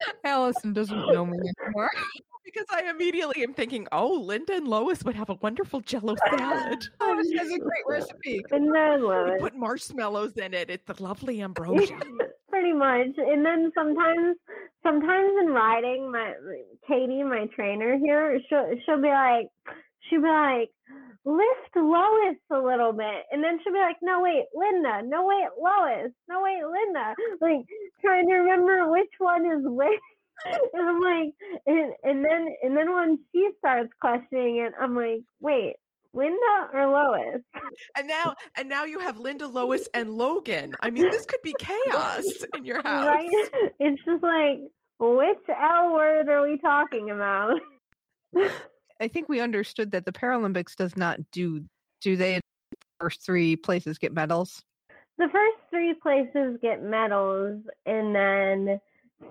Allison 0.24 0.72
doesn't 0.72 1.12
know 1.12 1.26
me 1.26 1.38
anymore 1.60 1.90
because 2.52 2.66
I 2.70 2.88
immediately 2.88 3.42
am 3.42 3.52
thinking, 3.52 3.86
oh, 3.92 4.14
Linda 4.14 4.54
and 4.54 4.66
Lois 4.66 5.04
would 5.04 5.14
have 5.14 5.28
a 5.28 5.34
wonderful 5.34 5.80
jello 5.80 6.16
salad. 6.30 6.88
oh, 7.00 7.16
this 7.16 7.28
is 7.28 7.52
a 7.52 7.58
great 7.58 7.84
recipe. 7.86 8.42
And 8.50 8.74
then 8.74 9.04
Lois. 9.04 9.40
Put 9.40 9.54
marshmallows 9.54 10.36
in 10.36 10.54
it. 10.54 10.70
It's 10.70 10.88
a 10.88 11.02
lovely 11.02 11.42
ambrosia. 11.42 11.98
Pretty 12.48 12.72
much. 12.72 13.18
And 13.18 13.44
then 13.44 13.70
sometimes 13.74 14.36
sometimes 14.82 15.32
in 15.42 15.48
riding, 15.48 16.10
my 16.10 16.32
Katie, 16.86 17.22
my 17.22 17.46
trainer 17.54 17.98
here, 17.98 18.40
she'll 18.48 18.70
she'll 18.86 19.02
be 19.02 19.08
like 19.08 19.48
she'll 20.08 20.22
be 20.22 20.28
like, 20.28 20.70
lift 21.26 21.76
Lois 21.76 22.40
a 22.50 22.58
little 22.58 22.92
bit. 22.92 23.28
And 23.30 23.44
then 23.44 23.58
she'll 23.62 23.74
be 23.74 23.78
like, 23.78 23.98
no, 24.00 24.22
wait, 24.22 24.46
Linda. 24.54 25.02
No, 25.04 25.26
wait, 25.26 25.48
Lois. 25.60 26.10
No, 26.28 26.42
wait, 26.42 26.62
Linda. 26.64 27.14
Like, 27.40 27.66
trying 28.00 28.26
to 28.28 28.34
remember 28.34 28.90
which 28.90 29.12
one 29.18 29.44
is 29.44 29.60
which. 29.64 30.00
and 30.72 30.88
I'm 30.88 31.00
like, 31.00 31.34
and, 31.66 31.92
and 32.02 32.24
then 32.24 32.54
and 32.62 32.76
then 32.76 32.94
when 32.94 33.18
she 33.32 33.48
starts 33.58 33.90
questioning 34.00 34.58
it, 34.58 34.72
I'm 34.80 34.94
like, 34.94 35.22
wait, 35.40 35.76
Linda 36.12 36.68
or 36.72 36.86
Lois? 36.86 37.42
And 37.96 38.08
now, 38.08 38.34
and 38.56 38.68
now 38.68 38.84
you 38.84 38.98
have 38.98 39.18
Linda, 39.18 39.46
Lois, 39.46 39.88
and 39.94 40.10
Logan. 40.10 40.74
I 40.80 40.90
mean, 40.90 41.10
this 41.10 41.26
could 41.26 41.42
be 41.42 41.54
chaos 41.58 42.24
in 42.56 42.64
your 42.64 42.82
house. 42.82 43.06
Right? 43.06 43.28
It's 43.78 44.02
just 44.04 44.22
like, 44.22 44.58
which 44.98 45.38
L 45.48 45.92
word 45.92 46.28
are 46.28 46.42
we 46.42 46.58
talking 46.58 47.10
about? 47.10 47.60
I 49.00 49.08
think 49.08 49.28
we 49.28 49.40
understood 49.40 49.92
that 49.92 50.04
the 50.04 50.12
Paralympics 50.12 50.74
does 50.74 50.96
not 50.96 51.18
do 51.30 51.64
do 52.00 52.16
they 52.16 52.40
first 53.00 53.24
three 53.24 53.56
places 53.56 53.98
get 53.98 54.12
medals? 54.12 54.62
The 55.18 55.28
first 55.32 55.56
three 55.70 55.94
places 55.94 56.58
get 56.62 56.82
medals, 56.82 57.60
and 57.86 58.14
then 58.14 58.80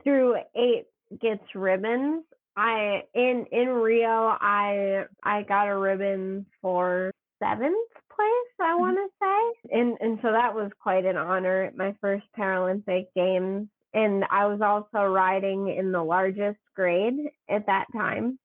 through 0.03 0.37
eight 0.55 0.85
gets 1.19 1.43
ribbons. 1.55 2.23
I 2.55 3.03
in 3.13 3.45
in 3.51 3.67
Rio, 3.69 4.35
I 4.39 5.05
I 5.23 5.43
got 5.43 5.67
a 5.67 5.77
ribbon 5.77 6.45
for 6.61 7.11
seventh 7.41 7.89
place. 8.15 8.53
I 8.61 8.75
Mm-hmm. 8.79 8.93
want 8.93 8.97
to 8.97 9.09
say, 9.21 9.77
and 9.79 9.97
and 10.01 10.19
so 10.21 10.31
that 10.31 10.53
was 10.55 10.71
quite 10.81 11.05
an 11.05 11.17
honor 11.17 11.63
at 11.63 11.75
my 11.77 11.95
first 12.01 12.25
Paralympic 12.37 13.05
Games. 13.15 13.67
And 13.93 14.25
I 14.29 14.45
was 14.47 14.61
also 14.61 15.05
riding 15.05 15.69
in 15.69 15.91
the 15.91 16.03
largest 16.03 16.59
grade 16.75 17.15
at 17.49 17.65
that 17.67 17.85
time, 17.93 18.39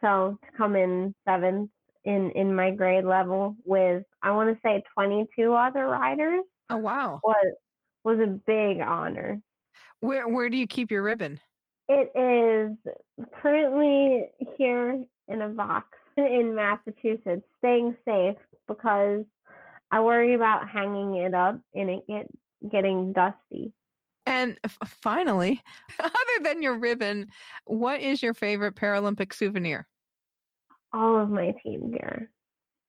so 0.00 0.38
to 0.44 0.52
come 0.56 0.76
in 0.76 1.14
seventh 1.26 1.70
in 2.04 2.30
in 2.32 2.54
my 2.54 2.70
grade 2.70 3.04
level 3.04 3.56
with 3.64 4.04
I 4.22 4.30
want 4.32 4.54
to 4.54 4.60
say 4.62 4.82
22 4.94 5.52
other 5.54 5.86
riders 5.86 6.44
Oh 6.70 6.78
wow. 6.78 7.22
was 7.22 7.54
was 8.04 8.18
a 8.20 8.26
big 8.46 8.80
honor. 8.80 9.40
Where 10.00 10.26
where 10.28 10.48
do 10.50 10.56
you 10.56 10.66
keep 10.66 10.90
your 10.90 11.02
ribbon? 11.02 11.40
It 11.88 12.12
is 12.14 13.26
currently 13.40 14.26
here 14.56 15.04
in 15.28 15.42
a 15.42 15.48
box 15.48 15.86
in 16.16 16.54
Massachusetts, 16.54 17.46
staying 17.58 17.96
safe 18.04 18.36
because 18.66 19.24
I 19.90 20.00
worry 20.00 20.34
about 20.34 20.68
hanging 20.68 21.16
it 21.16 21.34
up 21.34 21.58
and 21.74 21.90
it 21.90 22.06
get 22.06 22.26
getting 22.70 23.12
dusty. 23.12 23.72
And 24.26 24.58
f- 24.62 24.78
finally, 24.84 25.62
other 25.98 26.12
than 26.42 26.60
your 26.60 26.78
ribbon, 26.78 27.28
what 27.64 28.00
is 28.00 28.22
your 28.22 28.34
favorite 28.34 28.74
Paralympic 28.74 29.32
souvenir? 29.32 29.86
All 30.92 31.18
of 31.18 31.30
my 31.30 31.54
team 31.62 31.90
gear, 31.92 32.30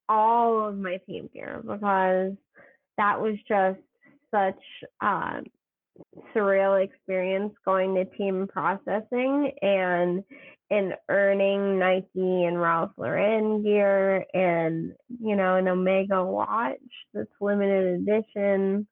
all 0.09 0.67
of 0.67 0.77
my 0.77 0.97
team 1.05 1.29
gear, 1.33 1.61
because 1.65 2.33
that 2.97 3.21
was 3.21 3.35
just 3.47 3.79
such 4.31 4.59
a 5.01 5.41
surreal 6.35 6.83
experience 6.83 7.53
going 7.65 7.95
to 7.95 8.05
team 8.17 8.47
processing 8.47 9.51
and 9.61 10.23
and 10.71 10.93
earning 11.09 11.79
Nike 11.79 12.43
and 12.45 12.61
Ralph 12.61 12.91
Lauren 12.97 13.63
gear 13.63 14.25
and 14.33 14.93
you 15.21 15.35
know 15.35 15.55
an 15.55 15.67
Omega 15.67 16.23
watch 16.23 16.77
that's 17.13 17.29
limited 17.41 18.01
edition. 18.01 18.87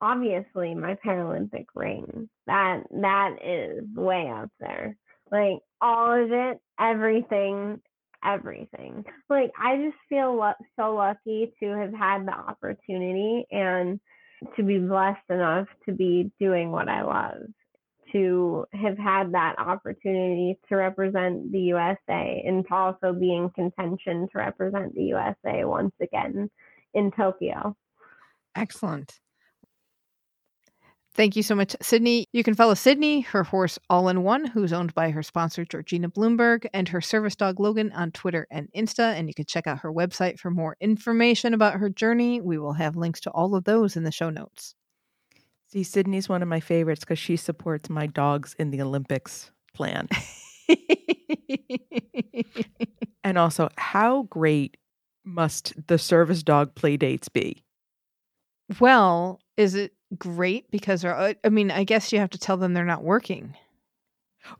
Obviously, 0.00 0.74
my 0.74 0.96
Paralympic 1.04 1.66
ring 1.74 2.28
that 2.46 2.82
that 2.90 3.36
is 3.44 3.84
way 3.94 4.30
up 4.34 4.50
there. 4.58 4.96
Like 5.30 5.58
all 5.80 6.24
of 6.24 6.32
it, 6.32 6.58
everything, 6.80 7.80
everything. 8.24 9.04
Like 9.28 9.52
I 9.58 9.76
just 9.76 9.96
feel 10.08 10.34
lu- 10.36 10.66
so 10.76 10.94
lucky 10.94 11.52
to 11.60 11.68
have 11.76 11.94
had 11.94 12.26
the 12.26 12.32
opportunity 12.32 13.46
and 13.50 14.00
to 14.56 14.62
be 14.62 14.78
blessed 14.78 15.28
enough 15.28 15.68
to 15.86 15.92
be 15.92 16.30
doing 16.40 16.70
what 16.70 16.88
I 16.88 17.02
love, 17.02 17.42
to 18.12 18.64
have 18.72 18.98
had 18.98 19.32
that 19.32 19.56
opportunity 19.58 20.58
to 20.68 20.76
represent 20.76 21.52
the 21.52 21.60
USA 21.60 22.42
and 22.46 22.66
to 22.66 22.74
also 22.74 23.12
be 23.12 23.34
in 23.34 23.50
contention 23.50 24.28
to 24.32 24.38
represent 24.38 24.94
the 24.94 25.04
USA 25.04 25.64
once 25.64 25.94
again 26.00 26.50
in 26.94 27.10
Tokyo. 27.12 27.76
Excellent. 28.56 29.20
Thank 31.20 31.36
you 31.36 31.42
so 31.42 31.54
much, 31.54 31.76
Sydney. 31.82 32.24
You 32.32 32.42
can 32.42 32.54
follow 32.54 32.72
Sydney, 32.72 33.20
her 33.20 33.44
horse 33.44 33.78
All 33.90 34.08
in 34.08 34.22
One, 34.22 34.46
who's 34.46 34.72
owned 34.72 34.94
by 34.94 35.10
her 35.10 35.22
sponsor, 35.22 35.66
Georgina 35.66 36.08
Bloomberg, 36.08 36.64
and 36.72 36.88
her 36.88 37.02
service 37.02 37.36
dog, 37.36 37.60
Logan, 37.60 37.92
on 37.92 38.10
Twitter 38.10 38.46
and 38.50 38.68
Insta. 38.74 39.18
And 39.18 39.28
you 39.28 39.34
can 39.34 39.44
check 39.44 39.66
out 39.66 39.80
her 39.80 39.92
website 39.92 40.38
for 40.38 40.50
more 40.50 40.78
information 40.80 41.52
about 41.52 41.74
her 41.74 41.90
journey. 41.90 42.40
We 42.40 42.56
will 42.56 42.72
have 42.72 42.96
links 42.96 43.20
to 43.20 43.30
all 43.32 43.54
of 43.54 43.64
those 43.64 43.98
in 43.98 44.04
the 44.04 44.10
show 44.10 44.30
notes. 44.30 44.74
See, 45.70 45.82
Sydney's 45.82 46.30
one 46.30 46.40
of 46.40 46.48
my 46.48 46.60
favorites 46.60 47.00
because 47.00 47.18
she 47.18 47.36
supports 47.36 47.90
my 47.90 48.06
dogs 48.06 48.56
in 48.58 48.70
the 48.70 48.80
Olympics 48.80 49.50
plan. 49.74 50.08
and 53.24 53.36
also, 53.36 53.68
how 53.76 54.22
great 54.22 54.78
must 55.26 55.74
the 55.86 55.98
service 55.98 56.42
dog 56.42 56.74
play 56.74 56.96
dates 56.96 57.28
be? 57.28 57.62
well, 58.78 59.40
is 59.60 59.74
it 59.74 59.92
great? 60.16 60.70
Because, 60.70 61.04
I 61.04 61.36
mean, 61.50 61.70
I 61.70 61.84
guess 61.84 62.12
you 62.12 62.18
have 62.18 62.30
to 62.30 62.38
tell 62.38 62.56
them 62.56 62.72
they're 62.72 62.84
not 62.84 63.04
working. 63.04 63.54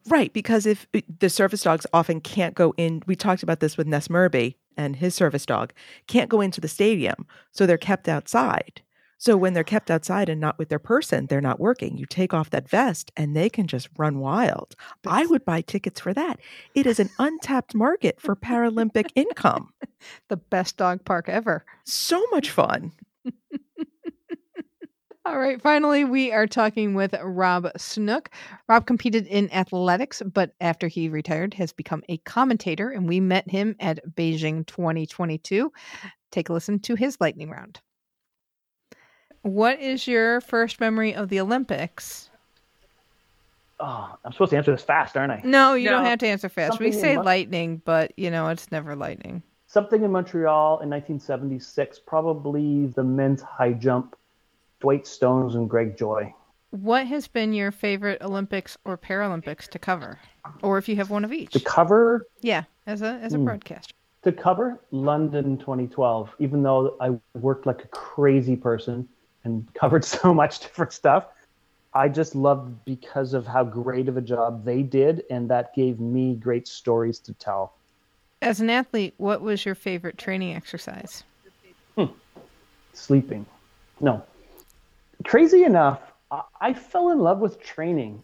Right, 0.07 0.31
because 0.33 0.67
if 0.67 0.87
the 1.19 1.31
service 1.31 1.63
dogs 1.63 1.87
often 1.93 2.21
can't 2.21 2.55
go 2.55 2.75
in, 2.77 3.03
we 3.07 3.17
talked 3.17 3.43
about 3.43 3.61
this 3.61 3.79
with 3.79 3.87
Ness 3.87 4.11
Murby 4.11 4.59
and 4.77 4.97
his 4.97 5.15
service 5.15 5.47
dog, 5.47 5.73
can't 6.07 6.29
go 6.29 6.43
into 6.43 6.61
the 6.61 6.69
stadium, 6.69 7.27
so 7.51 7.67
they're 7.67 7.79
kept 7.79 8.09
outside. 8.09 8.83
So 9.17 9.37
when 9.37 9.53
they're 9.53 9.65
kept 9.65 9.91
outside 9.91 10.29
and 10.29 10.41
not 10.41 10.59
with 10.59 10.69
their 10.71 10.79
person, 10.79 11.27
they're 11.27 11.41
not 11.43 11.61
working. 11.61 11.99
You 11.99 12.07
take 12.07 12.33
off 12.33 12.51
that 12.51 12.69
vest 12.69 13.11
and 13.17 13.37
they 13.37 13.51
can 13.51 13.67
just 13.67 13.89
run 13.99 14.19
wild. 14.19 14.75
I 15.07 15.27
would 15.27 15.45
buy 15.45 15.61
tickets 15.61 16.01
for 16.01 16.15
that. 16.15 16.41
It 16.75 16.87
is 16.87 16.99
an 16.99 17.11
untapped 17.19 17.75
market 17.75 18.21
for 18.21 18.37
Paralympic 18.37 19.11
income. 19.15 19.73
The 20.31 20.39
best 20.39 20.79
dog 20.79 21.05
park 21.05 21.29
ever. 21.29 21.67
So 21.85 22.25
much 22.31 22.51
fun. 22.51 22.93
All 25.26 25.38
right. 25.38 25.61
Finally, 25.61 26.04
we 26.04 26.33
are 26.33 26.46
talking 26.46 26.94
with 26.94 27.14
Rob 27.22 27.68
Snoek. 27.76 28.28
Rob 28.68 28.87
competed 28.87 29.26
in 29.26 29.52
athletics, 29.52 30.22
but 30.24 30.54
after 30.62 30.88
he 30.88 31.11
retired, 31.11 31.52
has 31.54 31.72
become 31.72 32.02
a 32.09 32.16
commentator, 32.18 32.90
and 32.90 33.06
we 33.06 33.20
met 33.20 33.48
him 33.50 33.76
at 33.80 34.00
Beijing 34.14 34.66
2022. 34.66 35.70
Take 36.30 36.48
a 36.48 36.52
listen 36.54 36.78
to 36.80 36.94
his 36.94 37.20
lightning 37.20 37.50
round. 37.50 37.80
What 39.42 39.78
is 39.80 40.06
your 40.06 40.40
first 40.40 40.80
memory 40.80 41.14
of 41.14 41.28
the 41.28 41.40
Olympics? 41.40 42.30
Oh, 43.78 44.16
I'm 44.24 44.33
supposed 44.33 44.50
to 44.50 44.56
answer 44.56 44.72
this 44.72 44.83
fast, 44.83 45.16
aren't 45.16 45.33
I? 45.33 45.40
No, 45.44 45.74
you 45.74 45.88
don't 45.88 46.04
have 46.04 46.18
to 46.20 46.26
answer 46.26 46.48
fast. 46.48 46.78
we 46.80 46.92
Something 46.92 46.92
in 46.94 47.00
say 47.00 47.16
Mon- 47.16 47.24
lightning, 47.24 47.83
but 47.85 48.12
you 48.16 48.30
know 48.30 48.48
it's 48.48 48.70
never 48.70 48.94
lightning. 48.96 49.42
Something 49.66 50.02
in 50.02 50.11
Montreal 50.11 50.80
in 50.80 50.90
1976, 50.90 52.00
probably 52.00 52.87
the 52.87 53.04
men's 53.04 53.40
high 53.40 53.72
jump, 53.72 54.16
Dwight 54.81 55.07
Stones 55.07 55.55
and 55.55 55.69
Greg 55.69 55.97
Joy. 55.97 56.35
What 56.71 57.07
has 57.07 57.29
been 57.29 57.53
your 57.53 57.71
favorite 57.71 58.23
Olympics 58.23 58.79
or 58.85 58.97
Paralympics 58.97 59.69
to 59.69 59.79
cover, 59.79 60.19
or 60.62 60.79
if 60.79 60.88
you 60.88 60.97
have 60.97 61.11
one 61.11 61.25
of 61.25 61.33
each? 61.33 61.53
To 61.53 61.61
cover, 61.61 62.27
Yeah, 62.40 62.64
as 62.87 63.03
a 63.03 63.19
as 63.23 63.35
a 63.35 63.38
Hmm. 63.38 63.45
broadcaster. 63.45 63.93
to 64.23 64.33
cover 64.33 64.81
London 64.90 65.59
2012, 65.59 66.35
even 66.38 66.62
though 66.62 66.97
I 67.01 67.19
worked 67.38 67.66
like 67.66 67.85
a 67.85 67.88
crazy 67.88 68.57
person 68.57 69.09
and 69.45 69.73
covered 69.75 70.05
so 70.05 70.33
much 70.33 70.61
different 70.61 70.93
stuff, 70.93 71.27
I 71.93 72.09
just 72.09 72.35
loved 72.35 72.85
because 72.85 73.35
of 73.35 73.47
how 73.47 73.64
great 73.64 74.09
of 74.09 74.16
a 74.16 74.21
job 74.23 74.64
they 74.64 74.83
did, 74.83 75.25
and 75.31 75.51
that 75.51 75.75
gave 75.75 75.99
me 75.99 76.37
great 76.37 76.69
stories 76.69 77.19
to 77.21 77.35
tell. 77.35 77.75
As 78.43 78.61
an 78.61 78.71
athlete, 78.71 79.14
what 79.19 79.43
was 79.43 79.66
your 79.66 79.75
favorite 79.75 80.16
training 80.16 80.55
exercise? 80.55 81.25
sleeping. 82.95 83.45
No. 84.01 84.23
Crazy 85.24 85.64
enough, 85.64 86.00
I, 86.30 86.42
I 86.61 86.72
fell 86.74 87.11
in 87.11 87.18
love 87.18 87.40
with 87.40 87.61
training, 87.61 88.22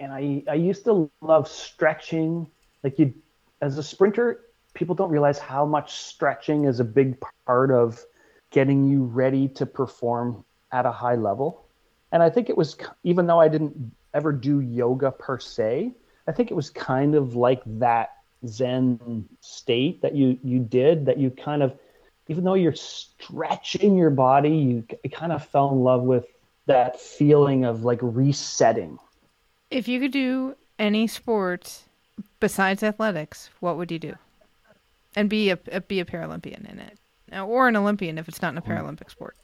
and 0.00 0.12
I 0.12 0.42
I 0.48 0.54
used 0.54 0.84
to 0.84 1.10
love 1.20 1.48
stretching. 1.48 2.46
Like 2.84 2.98
you, 2.98 3.12
as 3.60 3.78
a 3.78 3.82
sprinter, 3.82 4.40
people 4.74 4.94
don't 4.94 5.10
realize 5.10 5.38
how 5.38 5.66
much 5.66 5.94
stretching 5.94 6.64
is 6.64 6.80
a 6.80 6.84
big 6.84 7.16
part 7.46 7.70
of 7.70 8.04
getting 8.50 8.84
you 8.84 9.04
ready 9.04 9.48
to 9.48 9.66
perform 9.66 10.44
at 10.72 10.86
a 10.86 10.92
high 10.92 11.16
level. 11.16 11.64
And 12.12 12.22
I 12.22 12.30
think 12.30 12.48
it 12.48 12.56
was, 12.56 12.76
even 13.02 13.26
though 13.26 13.40
I 13.40 13.48
didn't 13.48 13.92
ever 14.14 14.32
do 14.32 14.60
yoga 14.60 15.10
per 15.10 15.38
se, 15.38 15.92
I 16.26 16.32
think 16.32 16.50
it 16.50 16.54
was 16.54 16.70
kind 16.70 17.14
of 17.14 17.34
like 17.36 17.62
that 17.66 18.12
Zen 18.46 19.28
state 19.40 20.00
that 20.02 20.14
you 20.14 20.38
you 20.44 20.60
did 20.60 21.04
that 21.06 21.18
you 21.18 21.30
kind 21.30 21.62
of 21.62 21.74
even 22.28 22.44
though 22.44 22.54
you're 22.54 22.74
stretching 22.74 23.96
your 23.96 24.10
body, 24.10 24.50
you, 24.50 25.10
kind 25.10 25.32
of 25.32 25.44
fell 25.46 25.70
in 25.70 25.80
love 25.80 26.02
with 26.02 26.26
that 26.66 27.00
feeling 27.00 27.64
of 27.64 27.82
like 27.82 27.98
resetting. 28.02 28.98
If 29.70 29.88
you 29.88 29.98
could 29.98 30.12
do 30.12 30.54
any 30.78 31.06
sport 31.06 31.82
besides 32.40 32.82
athletics, 32.82 33.50
what 33.60 33.78
would 33.78 33.90
you 33.90 33.98
do? 33.98 34.14
And 35.16 35.30
be 35.30 35.50
a, 35.50 35.58
a 35.72 35.80
be 35.80 36.00
a 36.00 36.04
Paralympian 36.04 36.70
in 36.70 36.78
it, 36.78 36.98
or 37.34 37.66
an 37.68 37.76
Olympian 37.76 38.18
if 38.18 38.28
it's 38.28 38.42
not 38.42 38.52
in 38.52 38.58
a 38.58 38.62
mm. 38.62 38.66
Paralympic 38.66 39.10
sport. 39.10 39.36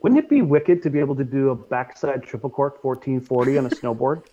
Wouldn't 0.00 0.18
it 0.18 0.28
be 0.28 0.42
wicked 0.42 0.82
to 0.82 0.90
be 0.90 0.98
able 0.98 1.16
to 1.16 1.24
do 1.24 1.50
a 1.50 1.54
backside 1.54 2.22
triple 2.22 2.50
cork 2.50 2.84
1440 2.84 3.58
on 3.58 3.66
a 3.66 3.70
snowboard? 3.70 4.24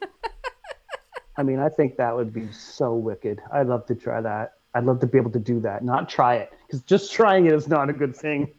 I 1.37 1.43
mean, 1.43 1.59
I 1.59 1.69
think 1.69 1.95
that 1.97 2.15
would 2.15 2.33
be 2.33 2.51
so 2.51 2.95
wicked. 2.95 3.39
I'd 3.51 3.67
love 3.67 3.85
to 3.85 3.95
try 3.95 4.19
that. 4.19 4.55
I'd 4.73 4.83
love 4.83 4.99
to 4.99 5.07
be 5.07 5.17
able 5.17 5.31
to 5.31 5.39
do 5.39 5.61
that. 5.61 5.83
Not 5.83 6.09
try 6.09 6.35
it, 6.35 6.51
because 6.69 6.83
just 6.83 7.11
trying 7.11 7.47
it 7.47 7.53
is 7.53 7.67
not 7.67 7.89
a 7.89 7.93
good 7.93 8.15
thing. 8.15 8.51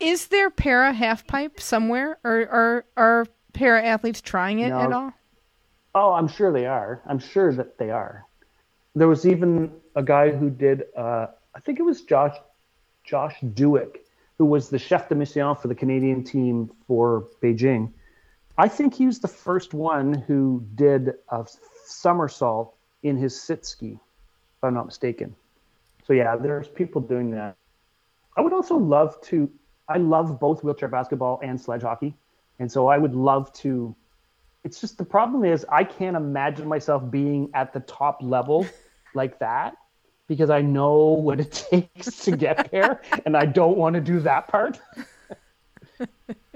Is 0.00 0.26
there 0.26 0.50
para 0.50 0.92
half 0.92 1.26
pipe 1.26 1.60
somewhere, 1.60 2.18
or 2.24 2.48
are 2.48 2.84
are 2.96 3.26
para 3.52 3.82
athletes 3.82 4.20
trying 4.20 4.58
it 4.58 4.70
No. 4.70 4.80
at 4.80 4.92
all? 4.92 5.12
Oh, 5.94 6.12
I'm 6.12 6.28
sure 6.28 6.52
they 6.52 6.66
are. 6.66 7.00
I'm 7.06 7.18
sure 7.18 7.52
that 7.52 7.78
they 7.78 7.90
are. 7.90 8.24
There 8.94 9.08
was 9.08 9.26
even 9.26 9.72
a 9.94 10.02
guy 10.02 10.30
who 10.30 10.50
did. 10.50 10.84
Uh, 10.96 11.28
I 11.54 11.60
think 11.60 11.78
it 11.78 11.82
was 11.82 12.02
Josh 12.02 12.36
Josh 13.04 13.36
Dueck, 13.40 13.98
who 14.38 14.44
was 14.44 14.68
the 14.68 14.78
chef 14.78 15.08
de 15.08 15.14
mission 15.14 15.54
for 15.54 15.68
the 15.68 15.74
Canadian 15.74 16.24
team 16.24 16.70
for 16.86 17.28
Beijing. 17.42 17.92
I 18.58 18.68
think 18.68 18.94
he 18.94 19.06
was 19.06 19.20
the 19.20 19.28
first 19.28 19.74
one 19.74 20.12
who 20.12 20.62
did 20.74 21.14
a 21.30 21.46
somersault 21.86 22.74
in 23.02 23.16
his 23.16 23.40
sit 23.40 23.64
ski, 23.64 23.92
if 23.92 24.64
I'm 24.64 24.74
not 24.74 24.86
mistaken. 24.86 25.34
So 26.06 26.12
yeah, 26.12 26.36
there's 26.36 26.68
people 26.68 27.00
doing 27.00 27.30
that. 27.32 27.56
I 28.36 28.40
would 28.40 28.52
also 28.52 28.76
love 28.76 29.20
to. 29.22 29.50
I 29.88 29.98
love 29.98 30.40
both 30.40 30.64
wheelchair 30.64 30.88
basketball 30.88 31.40
and 31.42 31.60
sledge 31.60 31.82
hockey, 31.82 32.14
and 32.58 32.70
so 32.70 32.86
I 32.86 32.98
would 32.98 33.14
love 33.14 33.52
to 33.54 33.94
it's 34.64 34.80
just 34.80 34.98
the 34.98 35.04
problem 35.04 35.44
is 35.44 35.66
I 35.68 35.84
can't 35.84 36.16
imagine 36.16 36.68
myself 36.68 37.10
being 37.10 37.50
at 37.54 37.72
the 37.72 37.80
top 37.80 38.18
level 38.22 38.66
like 39.14 39.38
that 39.40 39.76
because 40.28 40.50
I 40.50 40.62
know 40.62 40.98
what 40.98 41.40
it 41.40 41.52
takes 41.70 42.24
to 42.24 42.36
get 42.36 42.70
there 42.70 43.02
and 43.26 43.36
I 43.36 43.46
don't 43.46 43.76
want 43.76 43.94
to 43.94 44.00
do 44.00 44.20
that 44.20 44.48
part. 44.48 44.80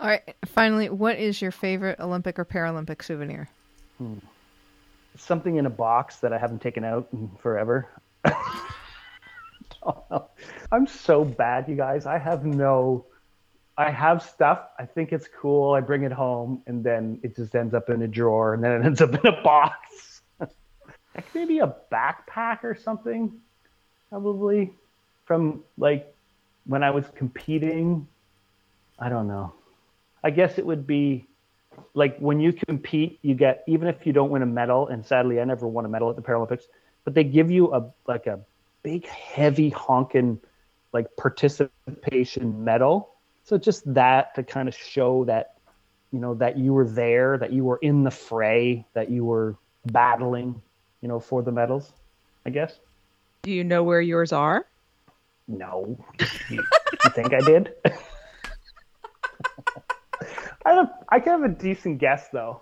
All 0.00 0.06
right. 0.06 0.36
Finally, 0.46 0.90
what 0.90 1.18
is 1.18 1.42
your 1.42 1.50
favorite 1.50 1.98
Olympic 1.98 2.38
or 2.38 2.44
Paralympic 2.44 3.02
souvenir? 3.02 3.48
Hmm. 3.96 4.18
Something 5.18 5.56
in 5.56 5.66
a 5.66 5.70
box 5.70 6.16
that 6.16 6.32
I 6.32 6.38
haven't 6.38 6.62
taken 6.62 6.84
out 6.84 7.08
in 7.12 7.30
forever. 7.42 7.88
I'm 10.72 10.86
so 10.86 11.24
bad, 11.24 11.68
you 11.68 11.76
guys. 11.76 12.06
I 12.06 12.18
have 12.18 12.44
no 12.44 13.04
I 13.78 13.92
have 13.92 14.24
stuff. 14.24 14.70
I 14.76 14.86
think 14.86 15.12
it's 15.12 15.28
cool. 15.40 15.72
I 15.72 15.80
bring 15.80 16.02
it 16.02 16.10
home 16.10 16.62
and 16.66 16.82
then 16.82 17.20
it 17.22 17.36
just 17.36 17.54
ends 17.54 17.74
up 17.74 17.88
in 17.88 18.02
a 18.02 18.08
drawer 18.08 18.54
and 18.54 18.62
then 18.62 18.72
it 18.72 18.84
ends 18.84 19.00
up 19.00 19.14
in 19.14 19.24
a 19.24 19.40
box. 19.40 20.20
like 20.40 21.32
maybe 21.32 21.60
a 21.60 21.72
backpack 21.92 22.64
or 22.64 22.74
something, 22.74 23.32
probably 24.10 24.72
from 25.26 25.62
like 25.78 26.12
when 26.66 26.82
I 26.82 26.90
was 26.90 27.04
competing. 27.14 28.08
I 28.98 29.08
don't 29.08 29.28
know. 29.28 29.52
I 30.24 30.30
guess 30.30 30.58
it 30.58 30.66
would 30.66 30.84
be 30.84 31.28
like 31.94 32.18
when 32.18 32.40
you 32.40 32.52
compete, 32.52 33.18
you 33.22 33.34
get 33.34 33.64
even 33.66 33.88
if 33.88 34.06
you 34.06 34.12
don't 34.12 34.30
win 34.30 34.42
a 34.42 34.46
medal, 34.46 34.88
and 34.88 35.04
sadly 35.04 35.40
I 35.40 35.44
never 35.44 35.66
won 35.66 35.84
a 35.84 35.88
medal 35.88 36.10
at 36.10 36.16
the 36.16 36.22
Paralympics, 36.22 36.64
but 37.04 37.14
they 37.14 37.24
give 37.24 37.50
you 37.50 37.72
a 37.74 37.90
like 38.06 38.26
a 38.26 38.40
big 38.82 39.06
heavy 39.06 39.70
honking 39.70 40.40
like 40.92 41.16
participation 41.16 42.64
medal. 42.64 43.10
So 43.44 43.58
just 43.58 43.92
that 43.94 44.34
to 44.34 44.42
kind 44.42 44.68
of 44.68 44.74
show 44.74 45.24
that 45.24 45.54
you 46.12 46.18
know 46.18 46.34
that 46.34 46.58
you 46.58 46.72
were 46.72 46.86
there, 46.86 47.38
that 47.38 47.52
you 47.52 47.64
were 47.64 47.78
in 47.82 48.04
the 48.04 48.10
fray, 48.10 48.86
that 48.94 49.10
you 49.10 49.24
were 49.24 49.56
battling, 49.86 50.60
you 51.00 51.08
know, 51.08 51.20
for 51.20 51.42
the 51.42 51.52
medals. 51.52 51.92
I 52.46 52.50
guess. 52.50 52.78
Do 53.42 53.50
you 53.50 53.64
know 53.64 53.82
where 53.82 54.00
yours 54.00 54.32
are? 54.32 54.66
No. 55.46 55.98
You, 56.50 56.62
you 57.04 57.10
think 57.10 57.32
I 57.32 57.40
did? 57.40 57.74
I 60.68 60.72
have 60.74 60.90
I 61.08 61.20
can 61.20 61.40
have 61.40 61.50
a 61.50 61.54
decent 61.54 61.98
guess 61.98 62.28
though. 62.28 62.60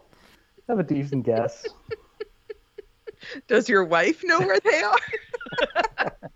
I 0.69 0.73
have 0.73 0.79
a 0.79 0.85
decent 0.85 1.27
guess. 1.27 1.67
Does 3.49 3.69
your 3.69 3.85
wife 3.85 4.23
know 4.25 4.39
where 4.41 4.61
they 4.61 4.83
are? 4.83 6.13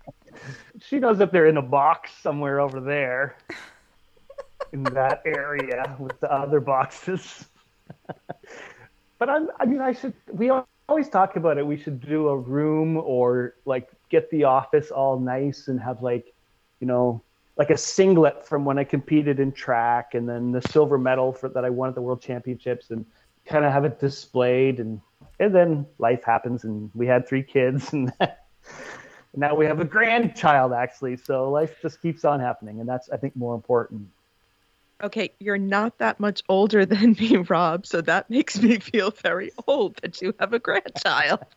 She 0.87 0.99
knows 0.99 1.19
that 1.19 1.31
they're 1.31 1.45
in 1.45 1.57
a 1.57 1.61
box 1.61 2.11
somewhere 2.21 2.59
over 2.59 2.79
there 2.79 3.37
in 4.73 4.83
that 4.83 5.21
area 5.25 5.95
with 5.99 6.19
the 6.19 6.31
other 6.31 6.59
boxes. 6.59 7.45
but 9.19 9.29
I'm, 9.29 9.49
I 9.59 9.65
mean, 9.65 9.79
I 9.79 9.93
should, 9.93 10.13
we 10.31 10.51
always 10.89 11.07
talk 11.09 11.35
about 11.35 11.57
it. 11.57 11.65
We 11.65 11.77
should 11.77 12.01
do 12.01 12.29
a 12.29 12.37
room 12.37 12.97
or 12.97 13.55
like 13.65 13.89
get 14.09 14.29
the 14.31 14.45
office 14.45 14.89
all 14.89 15.19
nice 15.19 15.67
and 15.67 15.79
have 15.79 16.01
like, 16.01 16.33
you 16.79 16.87
know, 16.87 17.21
like 17.61 17.69
a 17.69 17.77
singlet 17.77 18.47
from 18.47 18.65
when 18.65 18.79
I 18.79 18.83
competed 18.83 19.39
in 19.39 19.51
track 19.51 20.15
and 20.15 20.27
then 20.27 20.51
the 20.51 20.63
silver 20.71 20.97
medal 20.97 21.31
for 21.31 21.47
that 21.49 21.63
I 21.63 21.69
won 21.69 21.89
at 21.89 21.93
the 21.93 22.01
world 22.01 22.19
championships 22.19 22.89
and 22.89 23.05
kind 23.45 23.63
of 23.63 23.71
have 23.71 23.85
it 23.85 23.99
displayed 23.99 24.79
and, 24.79 24.99
and 25.39 25.53
then 25.53 25.85
life 25.99 26.23
happens 26.23 26.63
and 26.63 26.89
we 26.95 27.05
had 27.05 27.27
three 27.27 27.43
kids 27.43 27.93
and 27.93 28.11
now 29.35 29.53
we 29.53 29.67
have 29.67 29.79
a 29.79 29.85
grandchild 29.85 30.73
actually. 30.73 31.17
So 31.17 31.51
life 31.51 31.75
just 31.83 32.01
keeps 32.01 32.25
on 32.25 32.39
happening. 32.39 32.79
And 32.79 32.89
that's, 32.89 33.11
I 33.11 33.17
think, 33.17 33.35
more 33.35 33.53
important. 33.53 34.07
Okay, 35.03 35.29
you're 35.37 35.59
not 35.59 35.99
that 35.99 36.19
much 36.19 36.41
older 36.49 36.83
than 36.87 37.11
me, 37.11 37.37
Rob, 37.37 37.85
so 37.85 38.01
that 38.01 38.27
makes 38.27 38.59
me 38.59 38.79
feel 38.79 39.11
very 39.11 39.51
old 39.67 39.97
that 40.01 40.19
you 40.19 40.33
have 40.39 40.53
a 40.53 40.59
grandchild. 40.59 41.41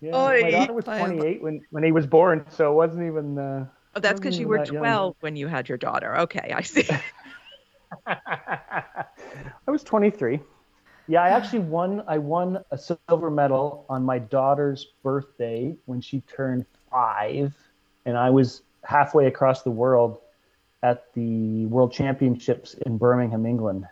Yeah, 0.00 0.14
Oy. 0.14 0.42
my 0.42 0.50
daughter 0.50 0.72
was 0.74 0.84
28 0.84 1.42
when, 1.42 1.60
when 1.70 1.82
he 1.82 1.90
was 1.90 2.06
born, 2.06 2.44
so 2.50 2.70
it 2.70 2.74
wasn't 2.74 3.04
even. 3.04 3.36
Uh, 3.36 3.66
Oh, 3.96 4.00
that's 4.00 4.20
because 4.20 4.38
you 4.38 4.46
were 4.46 4.56
even 4.56 4.66
that 4.66 4.72
young. 4.74 4.82
12 4.82 5.16
when 5.20 5.36
you 5.36 5.48
had 5.48 5.70
your 5.70 5.78
daughter. 5.78 6.18
Okay, 6.18 6.52
I 6.54 6.60
see. 6.60 6.86
I 8.06 9.06
was 9.66 9.82
23. 9.82 10.38
Yeah, 11.08 11.22
I 11.22 11.30
actually 11.30 11.58
won. 11.76 12.04
I 12.06 12.18
won 12.18 12.62
a 12.70 12.76
silver 12.76 13.30
medal 13.30 13.86
on 13.88 14.04
my 14.04 14.18
daughter's 14.18 14.86
birthday 15.02 15.74
when 15.86 16.02
she 16.02 16.20
turned 16.22 16.66
five, 16.90 17.54
and 18.04 18.18
I 18.18 18.28
was 18.28 18.60
halfway 18.84 19.26
across 19.26 19.62
the 19.62 19.70
world 19.70 20.18
at 20.82 21.12
the 21.14 21.64
World 21.66 21.90
Championships 21.90 22.74
in 22.84 22.98
Birmingham, 22.98 23.46
England. 23.46 23.86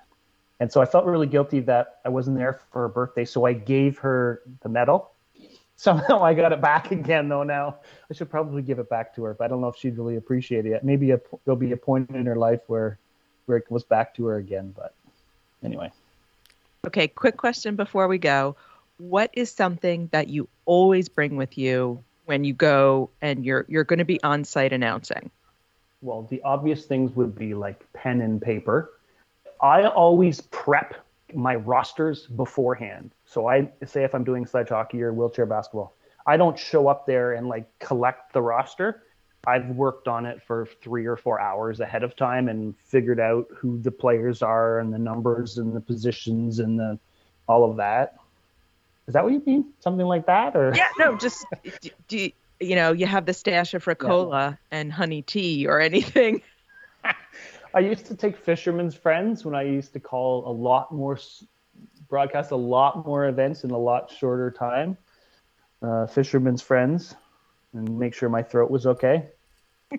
And 0.61 0.71
so 0.71 0.83
I 0.83 0.85
felt 0.85 1.07
really 1.07 1.27
guilty 1.27 1.61
that 1.61 2.01
I 2.05 2.11
wasn't 2.11 2.37
there 2.37 2.61
for 2.71 2.83
her 2.83 2.89
birthday, 2.89 3.25
so 3.25 3.47
I 3.47 3.55
gave 3.55 3.99
her 3.99 4.43
the 4.63 4.69
medal. 4.69 5.14
Somehow 5.77 6.23
I 6.23 6.35
got 6.35 6.53
it 6.53 6.61
back 6.61 6.93
again, 6.93 7.29
though. 7.29 7.43
Now 7.43 7.77
I 8.11 8.15
should 8.15 8.31
probably 8.31 8.63
give 8.63 8.79
it 8.79 8.89
back 8.89 9.15
to 9.17 9.25
her, 9.25 9.35
but 9.35 9.45
I 9.45 9.49
don't 9.49 9.61
know 9.61 9.69
if 9.69 9.77
she'd 9.77 9.99
really 9.99 10.17
appreciate 10.17 10.67
it. 10.67 10.71
Yet. 10.71 10.85
Maybe 10.85 11.11
a, 11.11 11.21
there'll 11.45 11.59
be 11.59 11.73
a 11.73 11.77
point 11.77 12.11
in 12.11 12.27
her 12.27 12.37
life 12.37 12.61
where 12.69 12.99
where 13.47 13.59
it 13.59 13.69
goes 13.69 13.85
back 13.85 14.15
to 14.17 14.27
her 14.27 14.37
again. 14.37 14.73
But 14.77 14.95
anyway. 15.63 15.91
okay, 16.87 17.09
quick 17.09 17.37
question 17.37 17.77
before 17.77 18.09
we 18.09 18.19
go. 18.19 18.57
What 18.99 19.31
is 19.33 19.51
something 19.51 20.09
that 20.13 20.29
you 20.29 20.49
always 20.65 21.09
bring 21.09 21.37
with 21.37 21.59
you 21.59 22.03
when 22.27 22.45
you 22.45 22.55
go 22.55 23.11
and 23.21 23.45
you're 23.45 23.67
you're 23.69 23.85
going 23.85 23.99
to 23.99 24.05
be 24.05 24.23
on 24.23 24.45
site 24.45 24.73
announcing? 24.73 25.31
well, 26.05 26.27
the 26.31 26.41
obvious 26.43 26.85
things 26.85 27.17
would 27.17 27.35
be 27.35 27.55
like 27.55 27.91
pen 27.95 28.21
and 28.21 28.41
paper. 28.41 28.93
I 29.61 29.87
always 29.87 30.43
prep 30.43 30.95
my 31.35 31.57
rosters 31.57 32.27
beforehand. 32.27 33.13
So 33.27 33.49
I 33.49 33.71
say 33.85 34.05
if 34.05 34.15
I'm 34.15 34.25
doing 34.25 34.47
sledge 34.47 34.69
hockey 34.69 35.03
or 35.03 35.13
wheelchair 35.13 35.47
basketball, 35.47 35.95
I 36.27 36.37
don't 36.37 36.59
show 36.59 36.89
up 36.89 37.07
there 37.07 37.33
and 37.33 37.49
like 37.49 37.67
collect 37.79 38.33
the 38.33 38.43
roster. 38.43 39.03
I've 39.47 39.69
worked 39.69 40.09
on 40.09 40.25
it 40.25 40.43
for 40.43 40.67
three 40.83 41.07
or 41.07 41.17
four 41.17 41.41
hours 41.41 41.81
ahead 41.81 42.03
of 42.03 42.17
time 42.17 42.49
and 42.49 42.75
figured 42.79 43.21
out 43.21 43.47
who 43.55 43.79
the 43.79 43.91
players 43.91 44.41
are 44.41 44.79
and 44.79 44.93
the 44.93 44.99
numbers 44.99 45.59
and 45.59 45.75
the 45.75 45.81
positions 45.81 46.61
and 46.61 46.79
the 46.79 46.99
all 47.47 47.71
of 47.71 47.77
that. 47.77 48.17
Is 49.07 49.15
that 49.15 49.23
what 49.23 49.35
you 49.35 49.43
mean? 49.45 49.73
Something 49.81 50.07
like 50.07 50.27
that, 50.27 50.57
or 50.57 50.73
Yeah, 50.75 50.89
no, 50.99 51.17
just 51.17 51.45
do, 51.81 51.91
do 52.09 52.19
you, 52.19 52.33
you 52.61 52.75
know 52.75 52.93
you 52.93 53.07
have 53.07 53.27
the 53.27 53.35
stash 53.35 53.75
of 53.75 53.85
Ricola 53.85 54.57
and 54.71 54.93
honey 54.93 55.21
tea 55.21 55.67
or 55.67 55.81
anything? 55.81 56.41
I 57.75 57.81
used 57.81 58.07
to 58.07 58.15
take 58.15 58.37
Fisherman's 58.37 58.95
Friends 58.95 59.45
when 59.45 59.57
I 59.57 59.63
used 59.63 59.93
to 59.95 60.01
call 60.01 60.49
a 60.49 60.55
lot 60.55 60.93
more, 60.93 61.19
broadcast 62.09 62.53
a 62.53 62.57
lot 62.57 63.05
more 63.05 63.27
events 63.27 63.65
in 63.65 63.73
a 63.73 63.79
lot 63.79 64.13
shorter 64.17 64.53
time. 64.53 64.97
Uh, 65.83 66.07
Fisherman's 66.07 66.63
Friends, 66.63 67.17
and 67.73 67.99
make 67.99 68.15
sure 68.15 68.29
my 68.29 68.43
throat 68.43 68.71
was 68.71 68.87
okay. 68.87 69.27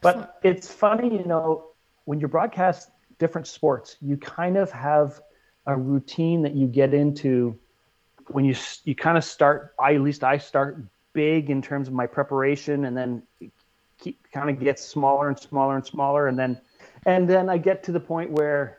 But 0.00 0.38
it's 0.42 0.72
funny, 0.72 1.14
you 1.14 1.24
know, 1.24 1.66
when 2.06 2.18
you 2.18 2.28
broadcast 2.28 2.90
different 3.18 3.46
sports, 3.46 3.96
you 4.00 4.16
kind 4.16 4.56
of 4.56 4.70
have 4.72 5.20
a 5.66 5.76
routine 5.76 6.42
that 6.42 6.54
you 6.54 6.66
get 6.66 6.94
into 6.94 7.58
when 8.28 8.44
you 8.44 8.54
you 8.84 8.94
kind 8.94 9.18
of 9.18 9.24
start. 9.24 9.74
I 9.78 9.94
at 9.94 10.00
least 10.00 10.24
I 10.24 10.38
start 10.38 10.78
big 11.12 11.50
in 11.50 11.60
terms 11.60 11.88
of 11.88 11.94
my 11.94 12.06
preparation, 12.06 12.86
and 12.86 12.96
then 12.96 13.22
keep 14.04 14.30
kind 14.32 14.50
of 14.50 14.60
gets 14.60 14.84
smaller 14.84 15.28
and 15.28 15.38
smaller 15.38 15.76
and 15.76 15.86
smaller, 15.86 16.28
and 16.28 16.38
then 16.38 16.60
and 17.06 17.28
then 17.28 17.48
I 17.48 17.58
get 17.58 17.82
to 17.84 17.92
the 17.92 18.00
point 18.00 18.30
where 18.30 18.78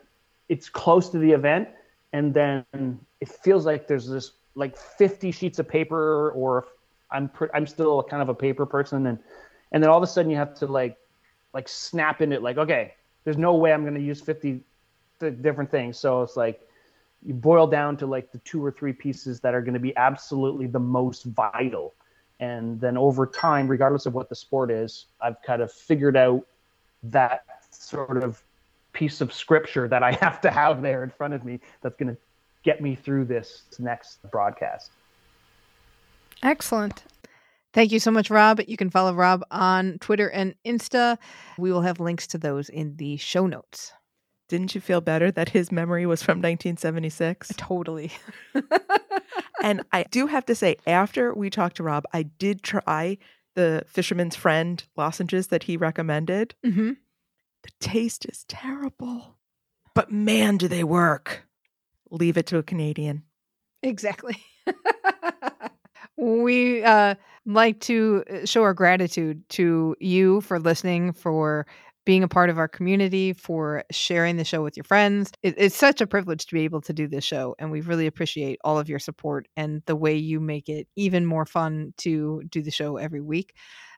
it's 0.49 0.69
close 0.69 1.09
to 1.09 1.17
the 1.17 1.31
event, 1.31 1.67
and 2.13 2.33
then 2.33 2.65
it 3.19 3.29
feels 3.29 3.65
like 3.65 3.87
there's 3.87 4.07
this 4.07 4.31
like 4.55 4.77
50 4.77 5.31
sheets 5.31 5.59
of 5.59 5.67
paper, 5.67 6.31
or 6.31 6.67
I'm 7.11 7.29
pre- 7.29 7.49
I'm 7.53 7.67
still 7.67 8.03
kind 8.03 8.21
of 8.21 8.29
a 8.29 8.35
paper 8.35 8.65
person, 8.65 9.07
and 9.07 9.19
and 9.71 9.83
then 9.83 9.89
all 9.89 9.97
of 9.97 10.03
a 10.03 10.07
sudden 10.07 10.29
you 10.31 10.37
have 10.37 10.55
to 10.59 10.67
like 10.67 10.97
like 11.53 11.67
snap 11.67 12.21
in 12.21 12.33
it 12.33 12.43
like 12.43 12.57
okay 12.57 12.93
there's 13.23 13.37
no 13.37 13.55
way 13.55 13.71
i'm 13.71 13.83
going 13.83 13.93
to 13.93 14.01
use 14.01 14.19
50 14.19 14.61
th- 15.19 15.41
different 15.41 15.71
things. 15.71 15.97
So 15.97 16.21
it's 16.21 16.35
like 16.35 16.61
you 17.25 17.33
boil 17.33 17.67
down 17.67 17.97
to 17.97 18.05
like 18.05 18.31
the 18.31 18.37
two 18.39 18.63
or 18.63 18.71
three 18.71 18.93
pieces 18.93 19.39
that 19.41 19.53
are 19.53 19.61
going 19.61 19.73
to 19.73 19.79
be 19.79 19.95
absolutely 19.97 20.67
the 20.67 20.79
most 20.79 21.23
vital 21.23 21.93
And 22.39 22.79
then 22.81 22.97
over 22.97 23.25
time, 23.25 23.67
regardless 23.67 24.05
of 24.05 24.13
what 24.13 24.29
the 24.29 24.35
sport 24.35 24.69
is, 24.71 25.05
I've 25.21 25.41
kind 25.41 25.61
of 25.61 25.71
figured 25.71 26.17
out 26.17 26.45
that 27.03 27.45
sort 27.71 28.21
of 28.21 28.41
piece 28.93 29.21
of 29.21 29.33
scripture 29.33 29.87
that 29.87 30.03
I 30.03 30.11
have 30.21 30.41
to 30.41 30.51
have 30.51 30.81
there 30.81 31.03
in 31.03 31.09
front 31.09 31.33
of 31.33 31.45
me 31.45 31.59
that's 31.81 31.95
going 31.95 32.15
to 32.15 32.21
get 32.63 32.81
me 32.81 32.95
through 32.95 33.25
this 33.25 33.63
next 33.79 34.19
broadcast. 34.31 34.91
Excellent. 36.43 37.03
Thank 37.73 37.91
you 37.91 37.99
so 37.99 38.11
much, 38.11 38.29
Rob. 38.29 38.61
You 38.67 38.77
can 38.77 38.89
follow 38.89 39.13
Rob 39.13 39.43
on 39.51 39.97
Twitter 39.99 40.29
and 40.29 40.55
Insta. 40.65 41.17
We 41.57 41.71
will 41.71 41.81
have 41.81 41.99
links 41.99 42.25
to 42.27 42.37
those 42.37 42.69
in 42.69 42.95
the 42.95 43.17
show 43.17 43.47
notes. 43.47 43.91
Didn't 44.47 44.75
you 44.75 44.81
feel 44.81 45.01
better 45.01 45.31
that 45.31 45.49
his 45.49 45.71
memory 45.71 46.05
was 46.05 46.21
from 46.21 46.37
1976? 46.37 47.51
Totally. 47.57 48.11
and 49.63 49.83
I 49.91 50.03
do 50.03 50.27
have 50.27 50.45
to 50.45 50.55
say, 50.55 50.77
after 50.87 51.33
we 51.33 51.49
talked 51.49 51.77
to 51.77 51.83
Rob, 51.83 52.05
I 52.13 52.23
did 52.23 52.61
try 52.63 53.17
the 53.55 53.83
Fisherman's 53.87 54.35
Friend 54.35 54.83
lozenges 54.95 55.47
that 55.47 55.63
he 55.63 55.77
recommended. 55.77 56.55
Mm-hmm. 56.65 56.91
The 57.63 57.71
taste 57.79 58.25
is 58.25 58.45
terrible, 58.47 59.37
but 59.93 60.11
man, 60.11 60.57
do 60.57 60.67
they 60.67 60.83
work. 60.83 61.47
Leave 62.11 62.37
it 62.37 62.45
to 62.47 62.57
a 62.57 62.63
Canadian. 62.63 63.23
Exactly. 63.81 64.37
we 66.17 66.83
uh, 66.83 67.15
like 67.45 67.79
to 67.81 68.23
show 68.45 68.63
our 68.63 68.73
gratitude 68.73 69.47
to 69.49 69.95
you 69.99 70.41
for 70.41 70.59
listening, 70.59 71.13
for 71.13 71.65
being 72.05 72.23
a 72.23 72.27
part 72.27 72.49
of 72.49 72.57
our 72.57 72.67
community, 72.67 73.33
for 73.33 73.83
sharing 73.91 74.37
the 74.37 74.43
show 74.43 74.63
with 74.63 74.77
your 74.77 74.83
friends. 74.83 75.31
It, 75.41 75.55
it's 75.57 75.75
such 75.75 76.01
a 76.01 76.07
privilege 76.07 76.45
to 76.45 76.53
be 76.53 76.61
able 76.61 76.81
to 76.81 76.93
do 76.93 77.07
this 77.07 77.23
show, 77.23 77.55
and 77.59 77.71
we 77.71 77.81
really 77.81 78.07
appreciate 78.07 78.59
all 78.63 78.79
of 78.79 78.87
your 78.87 78.99
support 78.99 79.47
and 79.57 79.81
the 79.85 79.95
way 79.95 80.15
you 80.15 80.39
make 80.39 80.69
it 80.69 80.87
even 80.95 81.25
more 81.25 81.45
fun 81.45 81.93
to 81.97 82.43
do 82.49 82.61
the 82.61 82.71
show 82.71 82.97
every 82.97 83.21
week. 83.21 83.55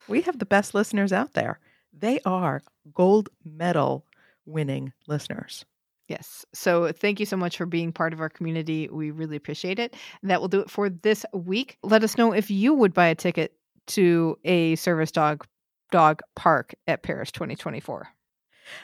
We 0.08 0.22
have 0.22 0.40
the 0.40 0.46
best 0.46 0.74
listeners 0.74 1.12
out 1.12 1.34
there. 1.34 1.60
They 1.94 2.20
are 2.26 2.62
gold 2.94 3.30
medal 3.44 4.06
winning 4.46 4.94
listeners. 5.08 5.66
Yes. 6.08 6.46
So 6.54 6.94
thank 6.94 7.20
you 7.20 7.26
so 7.26 7.36
much 7.36 7.58
for 7.58 7.66
being 7.66 7.92
part 7.92 8.14
of 8.14 8.22
our 8.22 8.30
community. 8.30 8.88
We 8.90 9.12
really 9.12 9.36
appreciate 9.36 9.78
it. 9.78 9.94
And 10.22 10.32
that 10.32 10.40
will 10.40 10.48
do 10.48 10.62
it 10.62 10.70
for 10.70 10.90
this 10.90 11.26
week. 11.34 11.78
Let 11.84 12.04
us 12.04 12.18
know 12.18 12.32
if 12.32 12.50
you 12.50 12.74
would 12.74 12.94
buy 12.94 13.08
a 13.08 13.16
ticket 13.16 13.54
to 13.88 14.38
a 14.46 14.76
service 14.76 15.12
dog 15.12 15.46
dog 15.92 16.22
park 16.36 16.76
at 16.88 17.04
Paris 17.04 17.32
2024. 17.32 18.10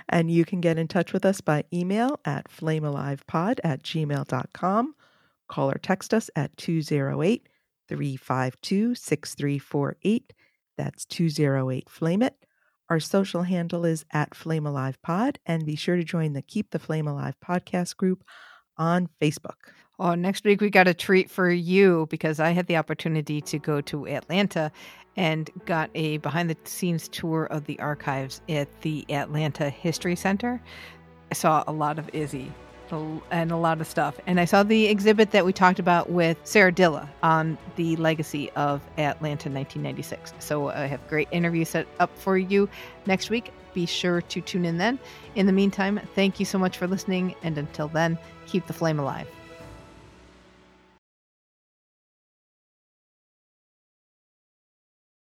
And 0.08 0.32
you 0.32 0.46
can 0.46 0.62
get 0.62 0.78
in 0.78 0.88
touch 0.88 1.12
with 1.14 1.26
us 1.26 1.42
by 1.42 1.66
email 1.74 2.20
at 2.26 2.50
flamealivepod 2.50 3.60
at 3.64 3.84
gmail.com. 3.84 4.96
Call 5.50 5.72
or 5.72 5.78
text 5.78 6.14
us 6.14 6.30
at 6.36 6.56
208 6.58 7.48
352 7.90 8.96
6348. 8.96 10.34
That's 10.78 11.06
208 11.06 11.90
Flame 11.90 12.22
It. 12.22 12.36
Our 12.90 13.00
social 13.00 13.44
handle 13.44 13.86
is 13.86 14.06
at 14.12 14.36
Flame 14.36 14.66
Alive 14.66 15.02
Pod, 15.02 15.40
and 15.46 15.66
be 15.66 15.76
sure 15.76 15.96
to 15.96 16.04
join 16.04 16.34
the 16.34 16.42
Keep 16.42 16.72
the 16.72 16.80
Flame 16.80 17.08
Alive 17.08 17.36
podcast 17.44 17.98
group 17.98 18.24
on 18.78 19.10
Facebook. 19.22 19.72
Oh, 20.00 20.16
next 20.16 20.44
week 20.44 20.60
we 20.60 20.70
got 20.70 20.88
a 20.88 20.94
treat 20.94 21.30
for 21.30 21.50
you 21.50 22.08
because 22.10 22.40
I 22.40 22.50
had 22.50 22.68
the 22.68 22.78
opportunity 22.78 23.42
to 23.42 23.60
go 23.60 23.80
to 23.82 24.08
Atlanta 24.08 24.72
and 25.16 25.50
got 25.66 25.90
a 25.96 26.18
behind 26.18 26.50
the 26.50 26.58
scenes 26.64 27.08
tour 27.08 27.46
of 27.46 27.66
the 27.66 27.80
archives 27.80 28.42
at 28.50 28.82
the 28.82 29.06
Atlanta 29.10 29.70
History 29.70 30.16
Center. 30.16 30.62
I 31.32 31.34
saw 31.34 31.64
a 31.68 31.72
lot 31.72 32.00
of 32.00 32.10
Izzy 32.14 32.52
and 33.32 33.52
a 33.52 33.58
lot 33.58 33.82
of 33.82 33.88
stuff. 33.88 34.20
And 34.28 34.40
I 34.40 34.46
saw 34.46 34.62
the 34.64 34.86
exhibit 34.86 35.32
that 35.32 35.46
we 35.46 35.54
talked 35.54 35.80
about 35.80 36.12
with 36.12 36.38
Sarah 36.44 36.72
Dilla 36.72 37.10
on 37.24 37.58
the 37.76 37.96
legacy 37.96 38.52
of 38.52 38.82
Atlanta 38.98 39.50
1996. 39.50 40.34
So 40.40 40.70
I 40.70 40.86
have 40.86 41.08
great 41.08 41.28
interview 41.32 41.66
set 41.66 41.88
up 42.00 42.16
for 42.18 42.38
you 42.38 42.70
next 43.08 43.30
week. 43.30 43.52
Be 43.74 43.88
sure 43.88 44.22
to 44.22 44.42
tune 44.42 44.66
in 44.66 44.78
then. 44.78 45.00
In 45.34 45.48
the 45.48 45.52
meantime, 45.52 46.00
thank 46.14 46.40
you 46.40 46.46
so 46.46 46.60
much 46.60 46.78
for 46.78 46.86
listening. 46.86 47.34
And 47.42 47.58
until 47.58 47.88
then, 47.88 48.18
keep 48.46 48.68
the 48.68 48.74
flame 48.74 49.00
alive. 49.00 49.28